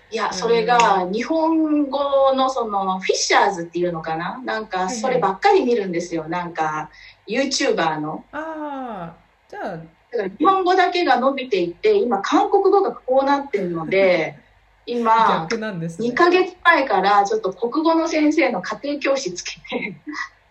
[0.10, 4.40] いや、それが日本語のそのフィッシャーズっていうのかな？
[4.44, 6.28] なんかそればっかり見るんですよ。
[6.28, 6.90] なんか
[7.28, 8.24] YouTuber の。
[8.32, 9.16] ああ
[9.50, 9.84] じゃあだ
[10.18, 14.38] から日本語だけが伸びていって、今韓国語がこうなってるので、
[14.86, 16.14] 今、逆なんですね2。
[16.14, 19.96] ヶ月前からちょっと国語の先生の家庭教師つけて、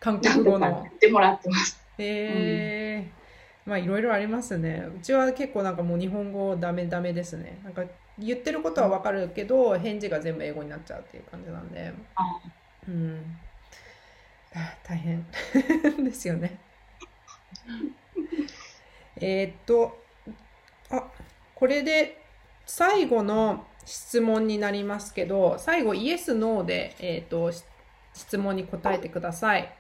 [0.01, 0.87] 韓国語の。
[0.95, 1.81] ってもらってます。
[1.99, 3.11] へえ
[3.65, 4.87] まあいろいろありますね。
[4.97, 7.59] うちは結構なんかもう日本語ダメダメですね。
[7.65, 7.83] なんか
[8.19, 11.93] 言ってることはわかるけど、返事が全部英語になっちゃうっていう感じなんで。
[12.15, 12.23] あ
[12.87, 13.37] うん。
[14.55, 15.27] あ大変
[16.05, 16.59] ですよね。
[19.21, 19.99] えーっと、
[20.91, 21.05] あ、
[21.55, 22.23] これで
[22.67, 27.65] 最後の質問になりますけど、最後イエス、ノーで、えーっと、し
[28.15, 29.73] 質問に答えてください。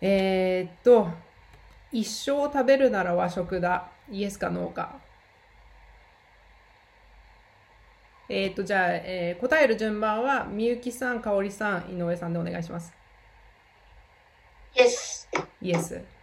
[0.00, 1.08] えーっと、
[1.92, 3.90] 一生食べるなら和食だ。
[4.10, 4.98] イエスかノーか。
[8.28, 12.92] えーっと、じゃあ、えー答える順番は、みゆきさん、かおりさん、井上さんでお願いします。
[14.74, 15.28] Yes.
[15.62, 16.13] イエス。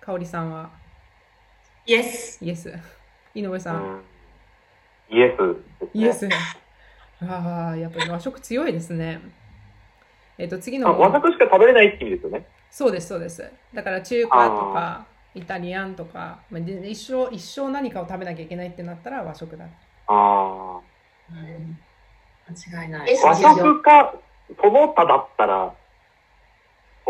[0.00, 0.70] かおりさんは、
[1.86, 2.44] イエス。
[2.44, 2.72] イエス。
[3.34, 3.72] 井上さ。
[3.72, 4.02] うんん
[5.10, 5.90] イエスね。
[5.92, 6.28] イエス。
[7.22, 9.20] ああ、やっぱり和食強いですね。
[10.38, 12.46] えっ、と、次のあ和食しか食べれないって意味ですよね。
[12.70, 13.50] そうです、そうです。
[13.74, 19.66] だから中華とか、イタリアンとか、まあ、で一生、一生何かを食べなきゃいけないってなったら和食だ。
[20.06, 20.80] あ
[22.48, 23.18] 間違いない。
[23.18, 23.26] あ。
[23.26, 24.14] 和食か、
[24.60, 25.74] その他だったら、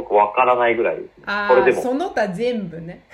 [0.02, 1.24] 僕わからないぐらいですね。
[1.26, 1.82] ああ、これでも。
[1.82, 3.04] その他全部ね。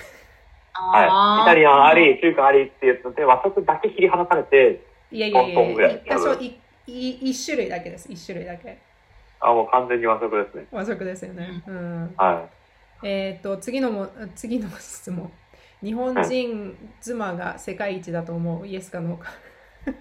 [0.72, 1.42] はい。
[1.42, 8.10] イタリアンあり、中華ありって言って、和食だけ切り離されて、いやいやいやいやい、多少いい一種類だけです。
[8.10, 8.78] 一種類だけ。
[9.40, 10.66] あ、もう完全に和食ですね。
[10.70, 11.62] 和食ですよね。
[11.66, 12.14] うん。
[12.16, 12.48] は
[13.02, 15.30] えっ、と、次のも、次の質問。
[15.82, 19.30] 日本人妻が世界一だと思うイエスかノーか。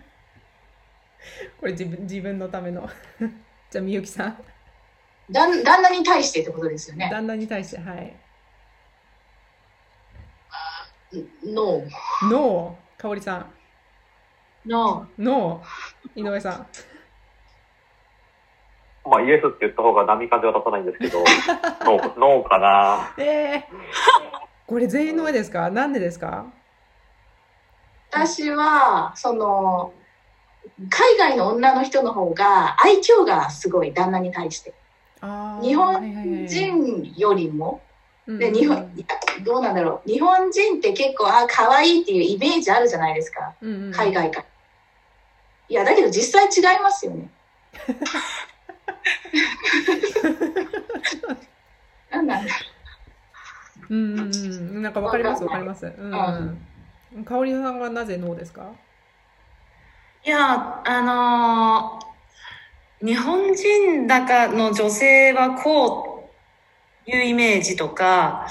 [1.60, 2.90] これ自分自分のための。
[3.70, 4.38] じゃあ、みゆきさん。
[5.32, 7.10] 旦旦那に対してってことですよね。
[7.12, 8.16] 旦那に対して、はい。
[11.44, 11.82] No.
[12.30, 14.70] ノー、かおりさん。
[14.70, 16.54] の、ノー、井上さん。
[16.54, 16.58] い。
[19.10, 21.20] まあ、イエスって言った方が波風は立たないんですけど、
[21.86, 23.14] ノー、ノーかな。
[23.18, 23.62] えー、
[24.68, 25.70] これ全員の絵ですか？
[25.70, 26.46] なんでですか？
[28.12, 29.94] 私は、その、
[30.90, 34.74] 海外の女の人の方が愛嬌がすごい、旦那に対して。
[35.62, 37.82] 日本人よりも、
[38.28, 38.92] うんで日本
[39.44, 40.10] どうなんだろう。
[40.10, 43.54] 日本人って結構あ可愛いっていうイメージあるじゃないですか。
[43.62, 43.92] うんうん。
[43.92, 44.46] 海外から。
[45.70, 47.30] いやだけど実際違いますよね。
[52.10, 52.52] なんなんだ
[53.90, 54.24] うんうんう
[54.80, 54.82] ん。
[54.82, 55.86] なんかわかりますわかります。
[55.86, 56.58] うん
[57.16, 57.26] うん。
[57.26, 58.72] かおりさんはなぜノーですか？
[60.26, 62.15] いや、あのー
[63.04, 66.30] 日本人だかの女性はこ
[67.08, 68.48] ういうイメージとか、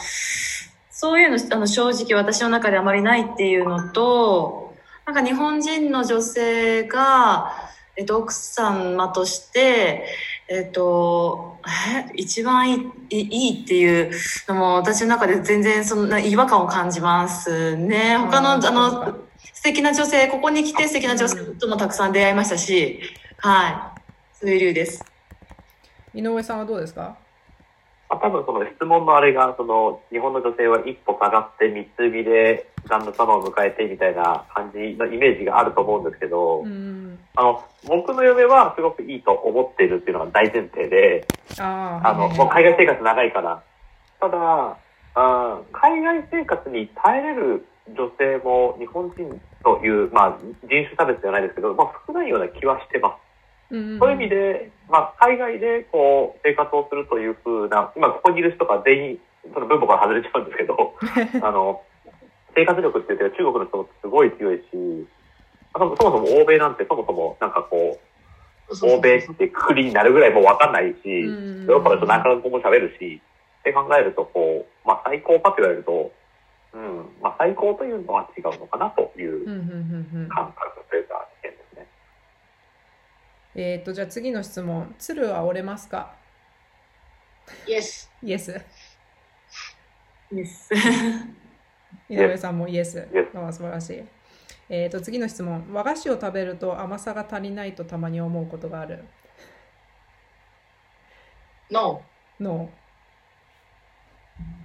[0.91, 4.75] そういうの、あの、正直私の中であまりないっていうのと、
[5.07, 7.53] なんか日本人の女性が、
[7.97, 10.07] えっと、奥様として、
[10.49, 11.59] えっと、
[11.97, 12.75] え、一番い
[13.11, 14.11] いいいっていう
[14.49, 18.17] のも私の中で全然そんな違和感を感じますね。
[18.19, 19.17] 他の、あのか、
[19.53, 23.01] 素敵な女性、ここに来て素敵な女性ともたくさん出会いましたし、
[23.39, 23.94] はい。
[24.45, 25.03] そういう理由です。
[26.13, 27.17] 井上さんはどうですか？
[28.11, 37.19] まあ、多分その質問のあれが、その、日本の女性は一歩下がって三つ指で旦那様を迎えてみたいな感じのイメージがあると思うんですけど、うん。
[37.37, 41.27] あの、僕の嫁はすごくいいと思っているっていうのが大前提で、
[41.59, 43.63] ああ、あの、はいもう海外生活長いから。
[44.21, 44.77] ただ、
[45.17, 53.24] うん、海外生活に耐えれる女性も日本人という、まあ、人種差別じゃないですけど、まあ、少ないような気はしてます。
[53.75, 59.19] うんそういう意味で、まあ、海外でこう生活をするというふうな、今ここにいる人とか全員、
[59.53, 60.95] その分母から外れちゃうんですけど、
[61.43, 61.83] あの、
[62.55, 65.09] 生活力っていうと中国の人もすごい強いし、
[65.73, 67.99] そもそも欧米なんてそもそもなんかこ
[68.71, 71.67] う、欧米ってくくりになるぐらいもうわかんないし、ヨうん。
[71.67, 73.21] ーロッパだと何カ国語も喋るし、
[73.61, 76.13] って考えるとこう、まあ最高かと言われると、
[76.75, 79.45] うん、まあ最高というのは違うのかなという
[80.29, 81.27] 感覚というか。
[83.55, 84.95] えっと、じゃあ次の質問。
[84.99, 86.15] 鶴は折れますか
[87.67, 88.61] ？Yes イエス。
[90.33, 90.71] です。
[92.09, 93.07] 井上さんもイエス。
[93.13, 94.03] Yes ああ素晴らしい。
[94.69, 95.73] えっ、と、次の質問。
[95.73, 99.05] 和菓子を食べると甘さが足りないとたまに思うことがある。
[101.71, 102.03] の、
[102.41, 102.71] ノ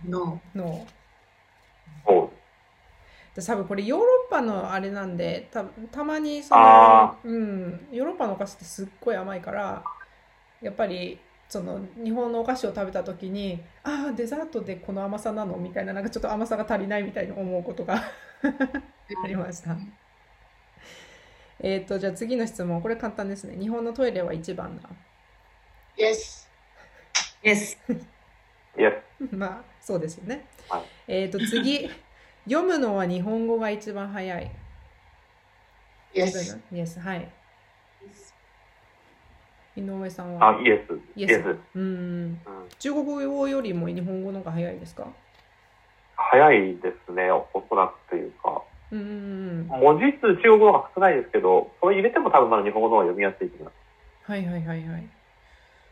[0.08, 0.42] の。
[0.56, 0.88] ー、ノー。
[0.88, 0.99] もで
[3.46, 9.84] 多分これヨーロッパのあれなんでたたまにそあの、うん、ヨーロッパのお菓子ってすっごい甘いから
[10.62, 15.58] やっぱりその日本のお菓子を食べた時にああデザートでこの甘さなの？
[15.58, 19.76] みたいななんかちょっと甘さが足りないみたいに思うことがありました。
[21.60, 22.82] えっとじゃあ次の質問。
[22.82, 23.58] これ簡単ですね。
[23.60, 24.90] 日本のトイレは一番だ
[25.98, 26.48] Yes。
[27.44, 27.78] Yes。
[27.90, 27.94] う、
[28.80, 29.02] イエ
[29.32, 30.84] まあそうですよね、はい。
[31.08, 31.90] えっと次
[32.50, 34.52] 読むのは日本語が一番早い
[36.16, 36.60] Yes。
[36.72, 37.32] Yes はい
[39.76, 40.42] 井上さんス。
[40.42, 40.58] は？
[40.58, 41.00] あ、イエス。
[41.16, 41.58] イエス。
[41.76, 41.86] うんう
[42.26, 42.42] ん
[42.80, 45.08] 中国語よりも日本語の方が早いですか？
[46.16, 48.62] 早いですね、おそらくというか。
[48.92, 49.08] うんうん
[49.72, 54.32] うん文字数中国語の方が少ないですけど、それ入れても多分まだ日本語の方が読みやすいと思います。
[54.32, 55.10] はいはいはいはい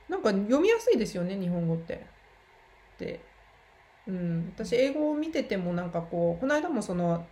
[0.09, 2.05] なんか読みやすいですよね日本語って
[2.97, 3.19] で
[4.07, 7.25] うん私英語を見ててもなんかこうこの間もその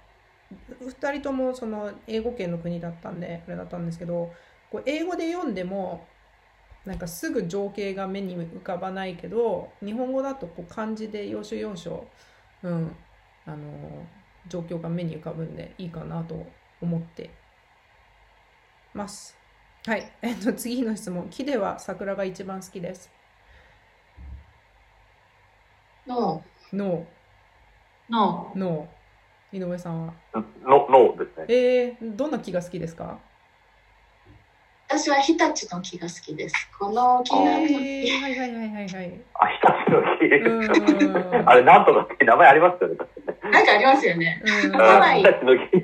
[0.82, 4.32] 2人ともその英語圏の国だったんであれだったんですけど
[4.70, 6.06] こう英語で読んでも
[6.86, 12.06] なんかすぐ情景が目に浮かばないけど日本語だとこう漢字で要所要所、
[12.62, 12.96] うん、
[13.46, 14.06] あの
[14.48, 16.46] 状況が目に浮かぶんでいいかなと
[16.82, 17.32] 思って
[18.94, 19.36] ます。
[19.88, 21.28] はい、えっと次の質問。
[21.30, 23.10] 木では桜が一番好きです。
[26.08, 26.44] の、
[26.76, 27.06] ノ
[28.10, 28.52] の。
[28.56, 29.58] ー、ノー。
[29.58, 30.14] 井上さんは。
[30.34, 31.46] の、のですね。
[31.48, 33.20] えー、どんな木が好きですか？
[34.88, 36.56] 私は日立の木が好きです。
[36.78, 39.22] この木あが、えー、はいはいはいはいはい。
[39.34, 39.48] あ、
[40.20, 41.42] 日立のうん木。
[41.50, 42.98] あれ、なんとかって名前ありますよね。
[43.52, 44.42] なんかありますよね。
[44.44, 44.76] うん日立
[45.46, 45.62] の木。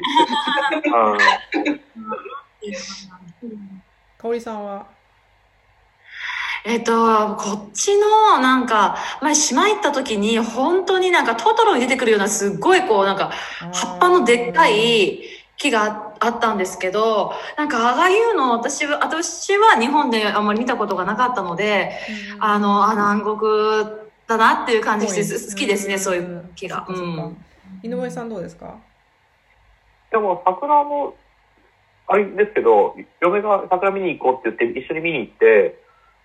[3.42, 3.82] うん
[4.18, 4.86] かおりさんは？
[6.64, 13.32] えっと、こっちの、なんか、前島行った時に、本当になんかトトロに出てくるようなすっごいこう、なんか、
[13.74, 15.22] 葉っぱのでっかい
[15.58, 21.92] 木があったんですけど、なんかああいうの私は、私は日本であんまり見たことがなかったので、
[22.36, 22.44] うん。
[22.44, 23.38] あの、あ、南国
[24.28, 26.86] だなっていう感じして好きですね、んそういう木が。
[26.88, 27.38] うん。
[27.82, 28.76] 井上さんどうですか？
[30.12, 31.16] でも、桜も、
[32.08, 35.81] あれですけど、嫁が桜見に行こうって言って、一緒に見に行って、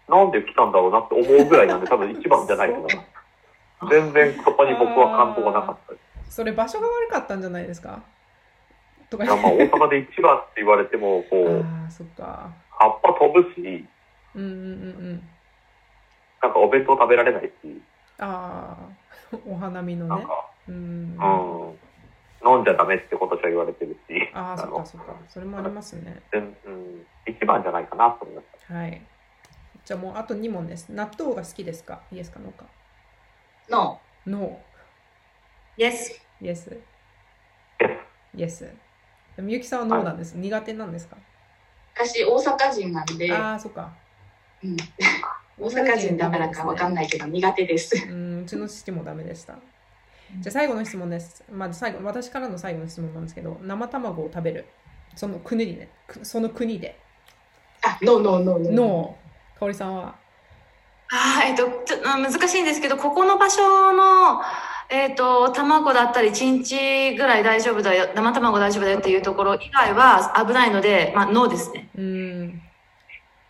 [0.09, 3.09] なんで来たんだろうなって思うぐらいなんで、多分一番じゃないと思います。
[3.91, 6.37] 全然そこに僕は感動がなかったです。
[6.37, 8.03] それ場所が悪かったんじゃないですか？
[9.11, 12.51] とかいや、まあ、大阪で一番って言われても、こう、そっか。
[12.71, 13.87] 葉っぱ飛ぶし、
[14.35, 14.63] うんうんうんう
[15.15, 15.29] ん。
[16.43, 17.83] なんかお弁当食べられないし、
[18.19, 18.77] あ
[19.33, 20.11] あ、お花見のね。
[20.11, 20.75] なんか、うん。
[20.75, 25.15] うん、飲んじゃダメってことしか言われてるし、ああ、そっのかそっか。
[25.29, 26.23] それもありますね。
[26.33, 28.75] 全うん、一番じゃないかなと思いました。
[28.75, 29.01] はい。
[29.87, 30.89] じゃあもうあと2問です。
[30.91, 32.03] 納豆が好きですか？
[32.13, 32.67] イエスかノーか？
[33.71, 34.59] の、ノ
[35.79, 35.93] Yes。
[36.43, 36.45] ー。
[36.45, 36.77] イエス。
[37.81, 37.99] え
[38.35, 38.69] イエス。
[39.39, 40.37] みゆきさんはノーなんです？
[40.37, 41.17] 苦手なんですか？
[41.95, 43.93] 私大阪人なんで、ああ、そっか。
[44.65, 44.77] うん、
[45.57, 47.95] 大阪人だからかわかんないけど苦手です。
[48.09, 49.55] うん、うちの父もダメでした。
[50.41, 51.45] じゃあ最後の質問です。
[51.49, 54.67] まず最後、私からの最後の質問なんですけど、生卵を食べる。
[55.15, 56.99] その国にね、くその国で。
[57.87, 58.73] あ、ノーノーノーノー。
[58.73, 59.26] ノー。
[59.59, 60.15] かおりさんは？
[61.09, 64.41] あーえっと、ちょあ難しいんですけど、ここの場所の、
[64.91, 71.89] えっと、卵だったり、1日ぐらい大丈夫だよ、生卵大丈夫だよっていうところ以外は危ないので、まあ、ノーですね。
[71.97, 72.63] うん。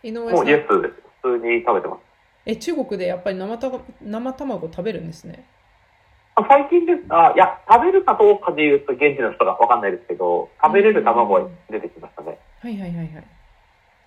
[0.03, 0.47] 井上もさん？
[0.47, 0.93] うイエスです。
[1.23, 1.99] 普通に食べてます。
[2.45, 3.71] え、中国でやっぱり生た
[4.01, 5.43] 生卵食べるんですね。
[6.35, 6.99] あ最近です。
[7.09, 12.37] あ、いや、食べるかどうかで言うと現地の人がわかんないですけど、食べれる卵は出てきましたね。
[12.61, 13.27] はいはいはいはい。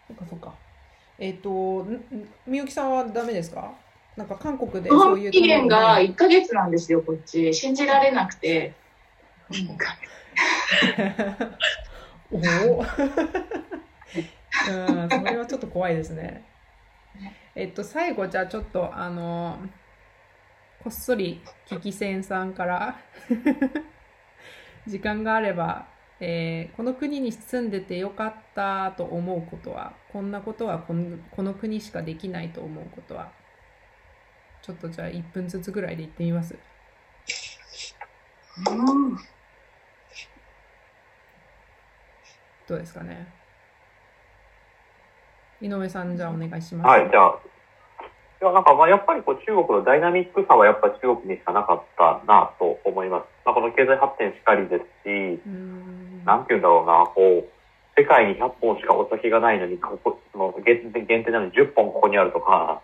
[0.06, 0.55] そっかそっか。
[1.20, 1.51] えっ、と、
[1.84, 2.02] んん
[2.47, 3.72] みゆきさんはダメですか？
[4.16, 7.52] なんか韓国で日そういう本期限が卵1ヶ月なんですよ、こっち。
[7.55, 8.74] 信じられなくて。
[12.32, 12.84] おお。
[14.68, 14.72] う
[15.06, 16.44] ん、それはちょっと怖いですね。
[17.55, 19.59] えっと、最後、じゃあちょっと、あの、
[20.82, 22.98] こっそり、キキセンさんから、
[24.86, 25.86] 時間があれば、
[26.20, 33.32] えーこの国に住んでてよかったと思うことは、こんなことはこのこの国しかできないと思うことは、
[34.62, 36.55] ちょっとじゃあ1分ずつぐらいで言ってみます。
[38.70, 39.16] うん
[42.68, 43.26] どうですかね？
[45.60, 46.86] 井上さん、じゃあお願いします。
[46.86, 47.38] はい、じゃあ、
[48.40, 53.26] いや、なんかまあやっぱりこう中国のダイナミックさはやっぱり中国にしかなかったなと思います。
[53.44, 56.24] まあ、この経済発展しかりですし、うん。
[56.24, 62.82] なんて言うんだろうな、こう、世界に100本しかお酒がないのに、ここその限定限定なのに10本ここにあるとか、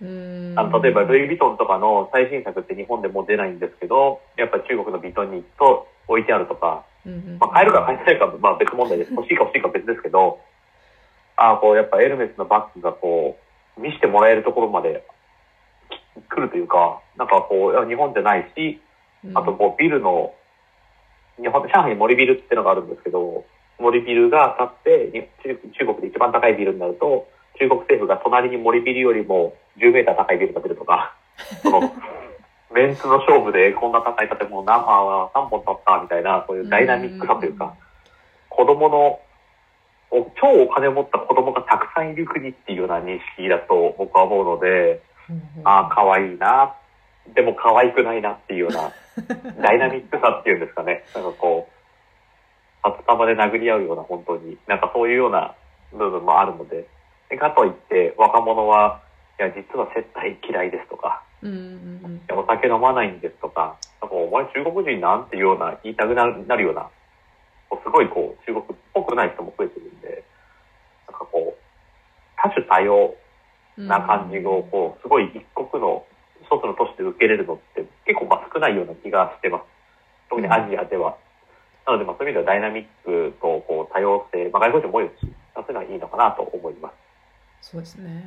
[0.00, 0.54] うん。
[0.56, 6.84] あの例えばルイ・ヴィトンとかの最新作って日本でもう出ないんですけど、やっぱり中国のヴィトンに行くと置いてあるとか、
[7.40, 9.12] まあ、買えるか買えないかはまあ別問題です。
[9.12, 10.40] 欲しいか欲しいかは別ですけど、
[11.36, 13.38] ああ、こうやっぱエルメスのバッグがこ
[13.76, 15.04] う、見せてもらえるところまで
[15.90, 18.80] き来るというか、なんかこう、日本じゃないし、
[19.34, 20.34] あとこうビルの、
[21.40, 23.44] 日本、上海に森ビルっていうのがあるんですけど、
[23.78, 27.28] 森ビルが建って、に中中国で一番高いビルになると、
[27.58, 31.14] 中国政府が隣に森ビルよりも10メーター高いビルが出るとか、
[31.62, 31.92] その、
[32.72, 34.80] メンツの勝負でこんな高い建物何
[35.48, 37.74] 本建ったみたいな、そういうダイナミックさというか、
[38.48, 39.20] 子供の、
[40.10, 45.02] お超お金を持った子供がたくさんいる国っていうような認識だと僕は思うので、
[45.64, 46.74] ああ、可愛いな、
[47.34, 48.90] でも可愛くないなっていうような、
[49.62, 51.04] ダイナミックさっていうんですかね。
[51.14, 51.78] なんかこう、
[52.82, 55.54] 札束で殴り合うような本当に、なんかそういうような
[55.92, 56.86] 部分もあるので、
[57.28, 59.00] でかといって若者は、
[59.38, 61.54] いや、実は接待嫌いですとか、うんう
[62.08, 66.88] んいやお酒飲まないんですとか、なんかお前中国人なんていうような言いたくなるような、
[67.84, 70.24] すごいこう中国っぽくない人も増えてるんで、
[71.08, 71.62] なんかこう、
[72.36, 73.14] 多種多様
[73.78, 76.04] うんな感じを、こう、すごい一国の
[76.48, 79.64] 一つの都市で受け入れるのって結構まあ少ないような気がしてます。
[80.30, 81.16] 特にアジアでは。
[81.86, 87.70] なのでまあそういう意味ではダイナミックとこう多様性、まあ外国人も多いですし、そういうのはいいのかなと思います。
[87.72, 88.24] そうですね。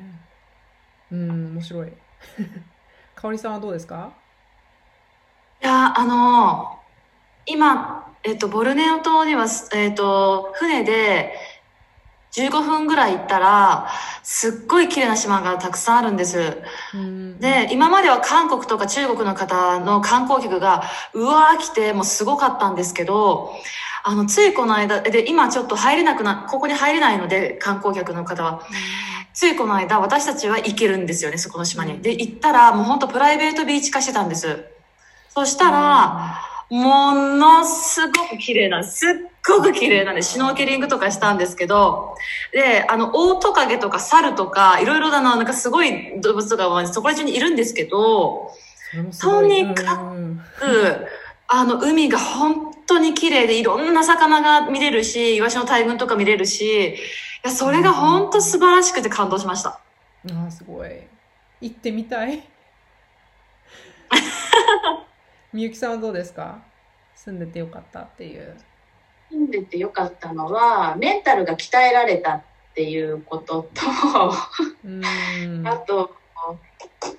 [1.12, 1.92] うん、面白い。
[3.16, 4.12] かおりさんはどうですか？
[5.62, 6.80] いや、あの、
[7.46, 11.34] 今、えっと、ボルネオ島には、えっと、船で
[12.34, 13.90] 15分ぐらい行ったら、
[14.24, 16.58] すっごい綺麗な島がたくさんあるんです。
[16.94, 20.84] うんで、今までは韓国とか中国の方の観光客が、
[21.14, 23.52] うわー来て、もうすごかったんですけど、
[24.04, 28.62] あの、ついこの間、で、今ちょっと入れなくな、ここに入れないので、観光客の方は。
[29.34, 32.02] ついこの間、私たちは行けるんですよね、そこの島に。
[32.02, 34.66] で、行ったら、もう本当プライベートビーチ化してたんです。
[35.30, 36.42] そしたら、
[36.72, 39.10] ものすごく綺麗な、すっ
[39.46, 42.16] ごく綺麗なんで、シュノーケリングとかしたんですけど、
[42.54, 48.52] で、あの、オオトカゲとか猿とか、いろいろなの、なんかすごい動物とかはそこら中にいるんですけど、
[49.20, 50.16] とにか
[50.60, 51.08] く
[51.50, 56.98] あの、海が本当に綺麗で、いろんな魚が見れるし、イワシの大群とか見れるし、い
[57.44, 59.82] や、それが本当素晴らしくて感動しました。
[60.26, 60.90] あーすごい。
[61.60, 62.42] 行ってみたい。
[65.54, 66.60] みゆきさんはどうですか？
[67.16, 68.58] 住んでてよかったっていう。
[69.30, 72.42] 住んでてよかったのは、メンタルが鍛えられたっ
[72.74, 74.32] ていうことと、
[74.86, 75.68] うん。
[75.68, 76.12] あと、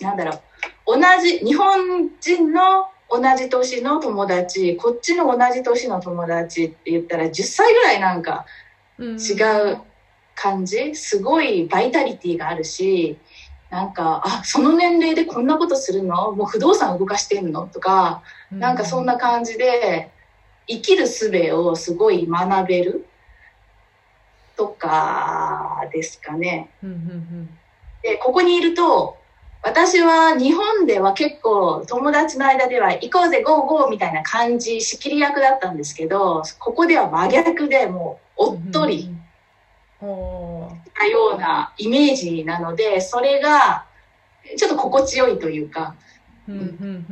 [0.01, 0.41] なんだろう、
[0.87, 8.47] 同じ、日本人の同じ年の友達、こっちの同じ年の友達って言ったら10歳ぐらいなんか
[8.99, 9.35] うん違
[9.73, 9.79] う
[10.35, 13.19] 感じ、すごいバイタリティがあるし、
[13.73, 16.32] なんか、あ、その年齢でこんなことするの？
[16.32, 17.66] もう不動産動かしてんの？
[17.66, 20.11] とか、なんかそんな感じで、
[20.69, 23.07] 生きる術をすごい学べる？
[24.59, 26.69] とかですかね。
[28.03, 29.16] で、ここにいると、
[29.62, 39.12] 私は日本では結構友達の間では行こうぜゴーゴーみたいな感じ仕切り役だったんですけどここでは真逆でもうおっとり
[40.95, 43.87] たようなイメージなのでそれが
[44.57, 45.95] ちょっと心地よいというか
[46.49, 46.65] うんうんう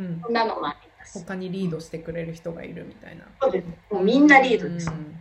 [0.03, 0.21] ん。
[0.23, 1.19] そんなのもあります。
[1.21, 3.25] 他にリードしてくれる人がいるみたいな。
[3.41, 4.91] そうですもうみんなリードです。
[4.91, 5.17] うん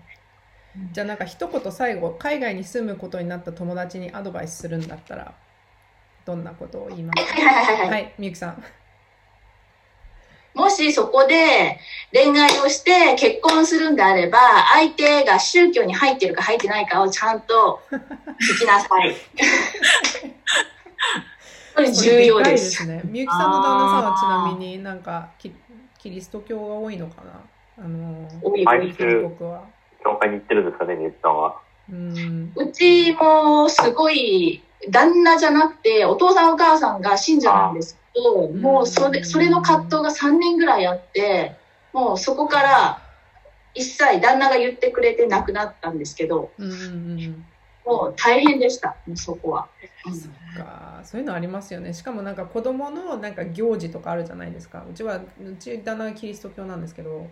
[0.94, 5.34] じゃあなんか一言最後海外に住むことになった友達にアドバイスするんだったら
[6.26, 7.90] どんなことを言いますはいはいはいかはい。
[7.90, 8.64] はいみゆきさん
[10.54, 11.80] もしそこで
[12.14, 14.40] 恋愛をして結婚するんであれば、
[14.74, 17.98] 相手が宗教に入ってるか入ってないかをちゃんと聞
[18.60, 19.16] きなさい。
[21.76, 22.58] これ重要で。
[22.58, 25.54] すすねみゆきさんの旦那さんはちなみになんかキ
[25.98, 27.42] キリスト教が多いのかな？
[27.82, 29.64] あのはい多い多い韓国は
[30.04, 31.56] 教会に行ってるんですかね、みゆきさんは。
[31.92, 41.56] うんうちもすごい、旦那じゃなくて、お父さんお母さんが信者なんですけど、んもうそれ、それの葛藤が3年ぐらいあって、
[41.92, 43.02] もうそこから
[43.74, 47.46] 一切旦那が言ってくれて亡くなったんですけど、うん
[47.86, 49.68] もう大変でした、もうそこは。
[50.06, 51.02] うんそっか。
[51.04, 51.94] そういうのありますよね。
[51.94, 54.86] しかもなんか子供のなんか行事とかあるじゃないですか。
[54.90, 57.28] うちはうち旦那はキリスト教なんですけど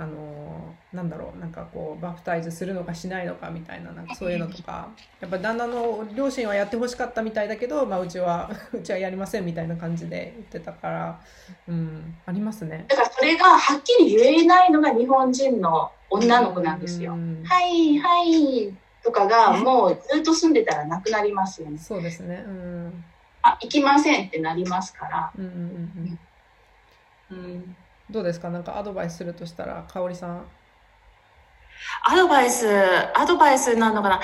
[0.00, 4.88] あのなんだろうなんかこうバプタイズするのかしないのかみたいななんかそういうのとか
[5.20, 11.20] やっぱ旦那の両親はやってほしかったみたいだけど、まあ、うちはうちはやりませんみたいな感じで言ってたから、
[11.68, 12.86] うん、ありますね。
[12.88, 17.12] だからそれがはっきり言えないのが日本人の女の子なんですよ。
[17.12, 18.74] うんはい、はい、
[19.04, 21.76] とかがもうずっと住んでたらなくなりますよね。
[21.76, 22.42] そうですね。
[22.46, 23.04] うん
[23.42, 25.32] あ、行きませんってなりますから。
[25.36, 26.18] うんうんうん
[27.30, 27.76] うんうん。
[28.10, 28.50] どうですか？
[28.50, 30.44] なんかアドバイスするとしたら香織さん。
[32.06, 32.66] アドバイス、
[33.14, 34.20] アドバイスなのかな？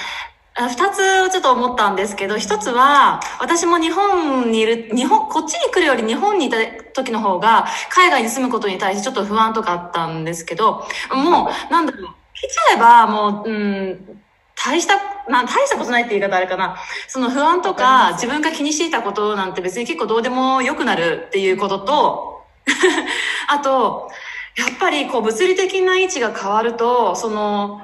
[0.59, 6.57] あ二つちょっと思ったんですけど、一つは、私も日本にいる、日本、こっちに来るより日本にいた
[6.95, 10.83] 時の方が、海外に住むことに対してちょっと不安とかあったんですけど、
[11.13, 14.23] もう、なんだろう、来ちゃえば、もう、うん、
[14.55, 14.95] 大した、
[15.31, 16.79] な大したことないって言い方あれかな。
[17.07, 22.36] その不安とわか自分が気にしていたことなんて別に結構どうでもよくなるっていうことと、
[23.49, 24.11] あと、
[24.57, 27.83] やっぱりこう物理的な位置が変わると、その、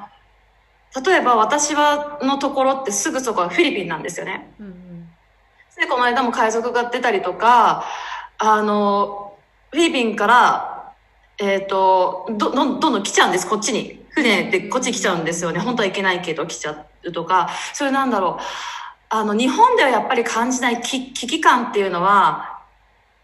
[1.04, 4.52] 例えば私はのところってすぐそこはフィリピンなんですよね。
[4.60, 4.82] うんうん
[5.82, 7.84] で、この間も海賊が出たりとか、
[8.38, 9.34] あの、
[9.70, 10.92] フィリピンから、
[11.40, 14.00] えっ、と、ど、どんどんどん来ちゃうんです、こっちに。
[14.10, 15.58] 船でこっちに来ちゃうんですよね。
[15.58, 18.42] 本当は行けないけど来ちゃうとか、それなんだろう。
[19.08, 22.60] あの、日本ではやっぱり感じない危危機感っていうのは、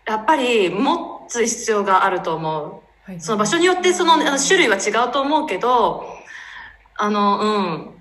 [0.07, 3.11] やっぱり持つ必要があると思う。
[3.11, 6.05] はいその場所によってその種類は違うと思うけど、
[6.97, 7.45] あの、う
[7.93, 7.95] ん。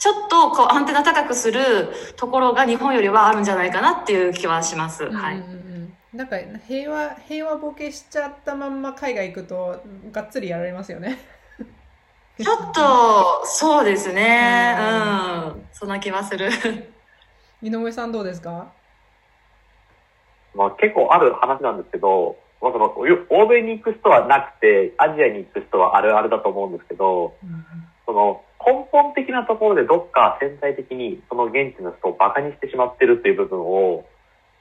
[0.00, 5.10] ちょっとこうアンテナ高くするところが日本よりはあるんじゃないかなっていう気はします。
[5.10, 5.42] はい。
[6.12, 6.36] なんか
[6.66, 11.18] 平和平和ボケしちゃったまんま海外行くとがっつりやられますよね。
[12.40, 14.76] ちょっと、そうですね。
[14.78, 14.86] うう
[15.58, 15.66] ん。
[15.72, 16.48] そんな気はする。
[17.60, 18.72] 井上さんどうですか？
[20.54, 27.34] まあ、結構ある話なんですけど、まあ、そのよ欧米に行く人はなくて、アジアに行く人はあるあるだと思うんですけど、
[28.04, 34.04] その根本的なところでどっか潜在的にその現地の人をバカにしてしまってるっていう部分を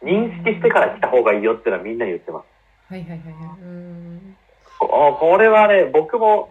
[0.03, 2.93] 認識してから来た方がいいよっていうのはみんなに言ってます。
[2.93, 3.61] はいはいはいはい。
[3.61, 4.37] うん
[4.79, 6.49] ここれはね、僕も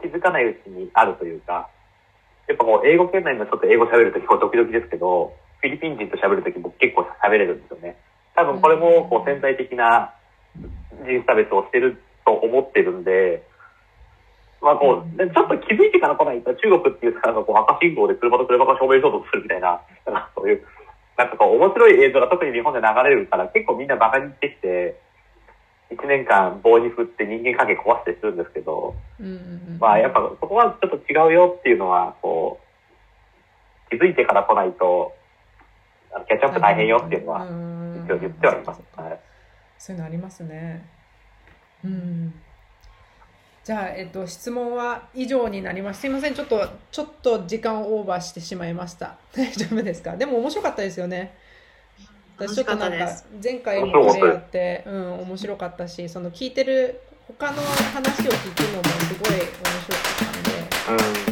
[0.00, 1.68] 気づかないうちにあるというか、
[2.48, 7.96] やっぱこう、英語圏内の人と英語喋るとき、こう、ドキドキですけど、フィリピン人と喋るとき僕結構喋れるんですよね。
[8.34, 10.14] 多分これも、こう、潜在的な
[11.04, 13.42] 人種差別をしてると思ってるんで、
[14.60, 20.62] まあこう、でちょっと気づいてから来ないと、中国っていうさ、こう赤信号で車と車が正面衝突するみたいな、なんかそういう、
[21.16, 25.00] なんかこう、面白い映像が特に日本で流れるから、結構みんなバカにしてきて、
[25.90, 29.36] 一年間棒に振って人間関係壊してするんですけど、うんうんう
[29.76, 29.78] ん。
[29.80, 32.60] まあやっぱそこはちょっと違うよっていうのは、こ
[33.88, 35.14] う、気づいてから来ないと、
[36.28, 38.04] キャッチアップ大変よっていうのは、ん。
[38.06, 38.82] 一応言ってはいます。
[38.94, 39.29] はい
[39.80, 40.86] そういうのありますね。
[41.82, 42.34] うん。
[43.64, 46.02] じゃあ、えっと、質問は以上になります。
[46.02, 49.16] すいません、ちょっと、ちょっと時間をオーバーしてしまいました。
[49.34, 50.18] 大丈夫ですか？
[50.18, 51.34] でも面白かったですよね。
[52.36, 53.10] 私ちょっとなんか
[53.42, 61.29] 前回もこれやって、うん、面白かったし、その聞いてる他の話を聞くのもすごい面白かった。